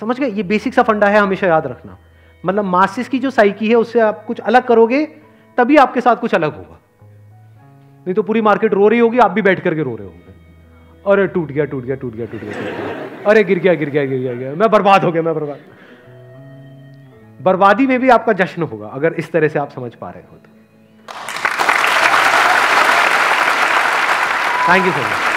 समझ 0.00 0.20
गए? 0.20 0.28
ये 0.28 0.42
बेसिक 0.42 0.74
सा 0.74 0.82
फंडा 0.82 1.06
है 1.06 1.18
हमेशा 1.18 1.46
याद 1.46 1.66
रखना। 1.66 1.98
मतलब 2.46 2.64
मासिस 2.64 3.08
की 3.08 3.18
जो 3.18 3.30
साइकी 3.30 3.68
है, 3.68 3.74
उससे 3.74 4.00
आप 4.00 4.24
कुछ 4.24 4.40
अलग 4.40 4.66
करोगे, 4.66 5.06
तभी 5.58 5.76
आपके 5.76 6.00
साथ 6.00 6.16
कुछ 6.16 6.34
अलग 6.34 6.56
होगा। 6.56 6.78
नहीं 7.02 8.14
तो 8.14 8.22
पूरी 8.22 8.40
मार्केट 8.40 8.74
रो 8.74 8.88
रही 8.88 8.98
होगी, 8.98 9.18
आप 9.18 9.30
भी 9.30 9.42
बैठ 9.42 9.60
करके 9.60 9.82
रो 9.82 9.96
रहे 9.96 10.06
होंगे। 10.06 10.34
अरे, 11.12 11.26
टूट 11.26 11.52
गया 11.52 11.64
टूट 11.64 11.84
गया 11.84 11.96
टूट 11.96 12.14
गया 12.14 12.26
टूट 12.26 12.40
गया 12.40 13.24
अरे, 13.26 13.44
गिर 13.44 13.58
गया 13.58 13.74
गिर 13.74 13.90
गया 13.90 14.04
गिर 14.04 14.20
गया, 14.20 14.34
गिर 14.34 14.54
मैं 14.54 14.70
बर्बाद 14.70 15.04
हो 15.04 15.12
गया, 15.12 15.22
मैं 15.22 15.34
बर्बाद। 15.34 15.58
बर्बादी 17.42 17.86
में 17.86 18.00
भी 18.00 18.08
आपका 18.08 18.32
जश्न 18.32 18.62
होगा, 18.62 18.86
अगर 18.86 19.12
इस 19.12 19.32
तरह 19.32 19.48
से 19.48 19.58
आप 19.58 19.70
समझ 19.70 19.94
पा 19.94 20.10
रहे 20.10 20.22
हो 20.22 20.36
तो। 20.36 20.50
Thank 24.68 24.86
you 24.86 24.92
so 24.92 24.98
much 24.98 25.27